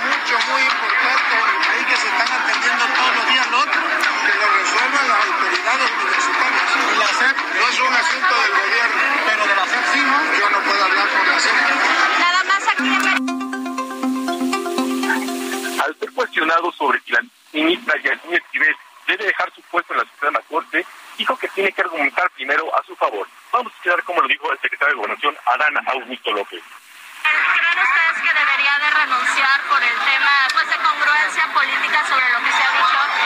[0.00, 1.34] mucho, muy importante
[1.70, 6.62] ahí que se están atendiendo todos los días que lo resuelvan las autoridades municipales.
[6.98, 10.38] La SEP no es un asunto del gobierno, pero de la sí, ¿no?
[10.38, 11.69] Yo no puedo hablar con la SEP.
[16.20, 20.84] Cuestionado sobre si la ministra Yasmín Esquivel debe dejar su puesto en la Suprema Corte,
[21.16, 23.26] dijo que tiene que argumentar primero a su favor.
[23.50, 26.62] Vamos a escuchar cómo lo dijo el secretario de Gobernación, Adán Augusto López.
[27.24, 32.38] ¿Creen ustedes que debería de renunciar por el tema pues, de congruencia política sobre lo
[32.44, 33.19] que se ha dicho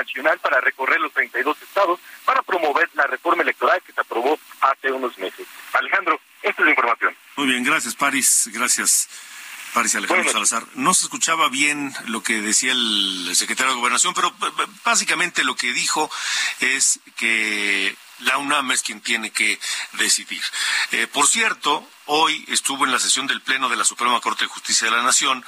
[0.00, 4.90] nacional para recorrer los 32 estados para promover la reforma electoral que se aprobó hace
[4.92, 5.46] unos meses.
[5.72, 7.16] Alejandro, esta es la información.
[7.36, 9.08] Muy bien, gracias Paris, gracias
[9.72, 10.64] Paris Alejandro Salazar.
[10.74, 14.32] No se escuchaba bien lo que decía el secretario de Gobernación, pero
[14.84, 16.10] básicamente lo que dijo
[16.60, 19.58] es que la UNAM es quien tiene que
[19.92, 20.42] decidir.
[20.92, 24.50] Eh, por cierto, hoy estuvo en la sesión del Pleno de la Suprema Corte de
[24.50, 25.44] Justicia de la Nación,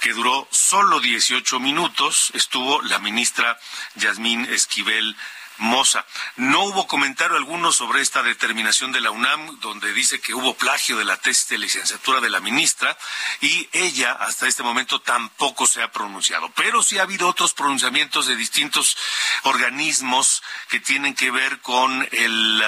[0.00, 3.58] que duró solo 18 minutos, estuvo la ministra
[3.96, 5.16] Yasmín Esquivel
[5.58, 6.04] Moza.
[6.36, 10.96] No hubo comentario alguno sobre esta determinación de la UNAM, donde dice que hubo plagio
[10.96, 12.96] de la tesis de licenciatura de la ministra
[13.40, 16.50] y ella hasta este momento tampoco se ha pronunciado.
[16.54, 18.96] Pero sí ha habido otros pronunciamientos de distintos
[19.44, 22.62] organismos que tienen que ver con el,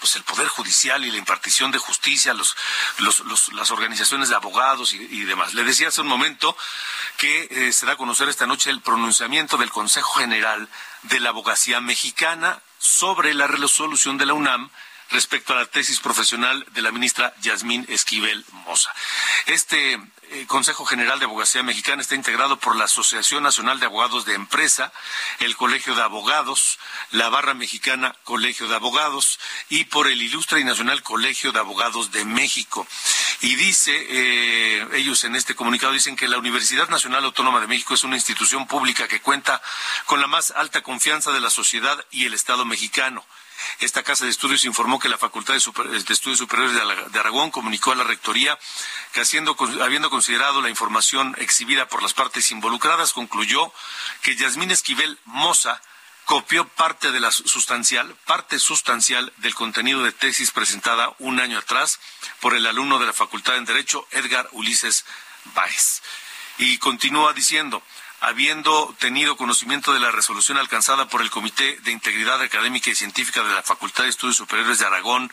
[0.00, 2.56] pues el poder judicial y la impartición de justicia, los,
[2.98, 5.54] los- los- las organizaciones de abogados y, demás.
[5.54, 6.56] Le decía hace un momento
[7.16, 10.68] que eh, se da a conocer esta noche el pronunciamiento del Consejo General
[11.02, 14.70] de la Abogacía Mexicana sobre la resolución de la UNAM
[15.10, 18.92] respecto a la tesis profesional de la ministra Yasmín Esquivel Moza.
[19.46, 19.98] Este
[20.30, 24.34] eh, Consejo General de Abogacía Mexicana está integrado por la Asociación Nacional de Abogados de
[24.34, 24.92] Empresa,
[25.40, 26.78] el Colegio de Abogados,
[27.10, 32.12] la Barra Mexicana Colegio de Abogados y por el Ilustre y Nacional Colegio de Abogados
[32.12, 32.86] de México.
[33.40, 37.94] Y dice, eh, ellos en este comunicado dicen que la Universidad Nacional Autónoma de México
[37.94, 39.62] es una institución pública que cuenta
[40.06, 43.24] con la más alta confianza de la sociedad y el Estado mexicano.
[43.80, 47.50] Esta casa de estudios informó que la Facultad de, de Estudios Superiores de, de Aragón
[47.50, 48.58] comunicó a la Rectoría
[49.12, 53.72] que haciendo, habiendo considerado la información exhibida por las partes involucradas, concluyó
[54.22, 55.80] que Yasmín Esquivel Moza
[56.28, 62.00] copió parte de la sustancial, parte sustancial del contenido de tesis presentada un año atrás
[62.40, 65.06] por el alumno de la Facultad en Derecho, Edgar Ulises
[65.54, 66.02] Báez.
[66.58, 67.82] Y continúa diciendo,
[68.20, 73.42] habiendo tenido conocimiento de la resolución alcanzada por el Comité de Integridad Académica y Científica
[73.42, 75.30] de la Facultad de Estudios Superiores de Aragón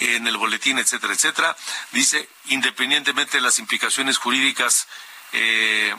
[0.00, 1.56] en el boletín, etcétera, etcétera,
[1.92, 4.88] dice, independientemente de las implicaciones jurídicas
[5.32, 5.94] eh,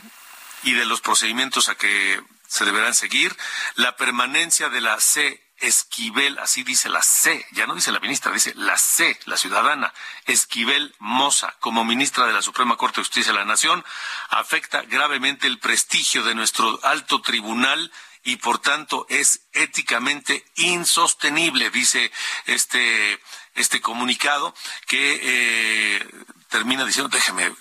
[0.63, 3.35] y de los procedimientos a que se deberán seguir,
[3.75, 5.42] la permanencia de la C.
[5.63, 9.93] Esquivel, así dice la C, ya no dice la ministra, dice la C, la ciudadana,
[10.25, 13.83] Esquivel Moza, como ministra de la Suprema Corte de Justicia de la Nación,
[14.29, 17.91] afecta gravemente el prestigio de nuestro alto tribunal
[18.25, 22.11] y por tanto es éticamente insostenible, dice
[22.45, 23.19] este,
[23.55, 24.53] este comunicado
[24.85, 26.07] que eh,
[26.49, 27.53] termina diciendo, déjeme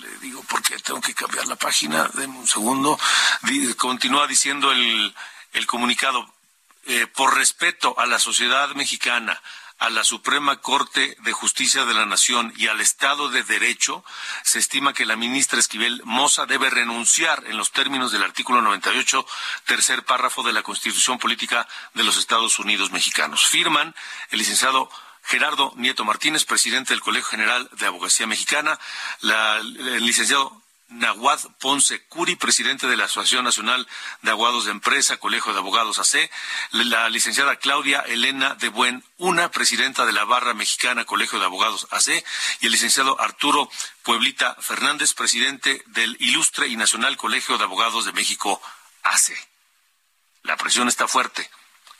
[0.00, 2.98] le digo porque tengo que cambiar la página, denme un segundo,
[3.78, 5.14] continúa diciendo el,
[5.52, 6.30] el comunicado,
[6.86, 9.40] eh, por respeto a la sociedad mexicana,
[9.78, 14.04] a la Suprema Corte de Justicia de la Nación y al Estado de Derecho,
[14.44, 19.24] se estima que la ministra Esquivel Moza debe renunciar en los términos del artículo 98,
[19.64, 23.46] tercer párrafo de la Constitución Política de los Estados Unidos Mexicanos.
[23.46, 23.94] Firman
[24.30, 24.90] el licenciado
[25.22, 28.78] Gerardo Nieto Martínez, presidente del Colegio General de Abogacía Mexicana,
[29.20, 30.59] la- el licenciado
[30.90, 33.86] Nahuad Ponce Curi, presidente de la Asociación Nacional
[34.22, 36.28] de Abogados de Empresa, Colegio de Abogados AC,
[36.72, 41.86] la licenciada Claudia Elena de Buen Una, presidenta de la Barra Mexicana, Colegio de Abogados
[41.92, 42.24] AC,
[42.60, 43.70] y el licenciado Arturo
[44.02, 48.60] Pueblita Fernández, presidente del Ilustre y Nacional Colegio de Abogados de México
[49.04, 49.32] AC.
[50.42, 51.48] La presión está fuerte.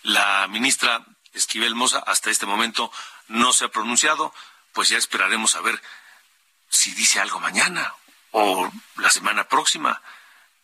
[0.02, 2.90] La ministra Esquivel Moza hasta este momento
[3.28, 4.34] no se ha pronunciado,
[4.72, 5.80] pues ya esperaremos a ver
[6.68, 7.94] si dice algo mañana
[8.32, 10.00] o la semana próxima.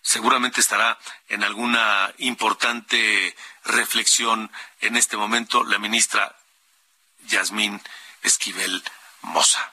[0.03, 0.99] Seguramente estará
[1.29, 4.51] en alguna importante reflexión
[4.81, 6.37] en este momento la ministra
[7.27, 7.83] Yasmín
[8.23, 8.83] Esquivel
[9.23, 9.73] Moza.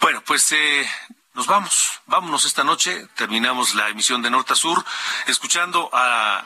[0.00, 0.90] Bueno, pues eh,
[1.34, 4.84] nos vamos, vámonos esta noche, terminamos la emisión de Norte a Sur,
[5.26, 6.44] escuchando a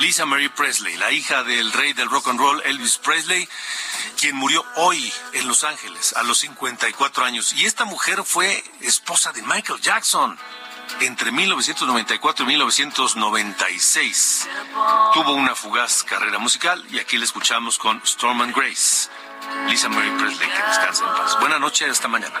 [0.00, 3.48] Lisa Marie Presley, la hija del rey del rock and roll Elvis Presley,
[4.18, 7.52] quien murió hoy en Los Ángeles a los 54 años.
[7.54, 10.38] Y esta mujer fue esposa de Michael Jackson
[11.00, 14.48] entre 1994 y 1996.
[15.14, 19.08] Tuvo una fugaz carrera musical y aquí la escuchamos con Storm and Grace.
[19.68, 21.38] Lisa Marie Presley, que descanse en paz.
[21.40, 22.40] Buenas noches, hasta mañana.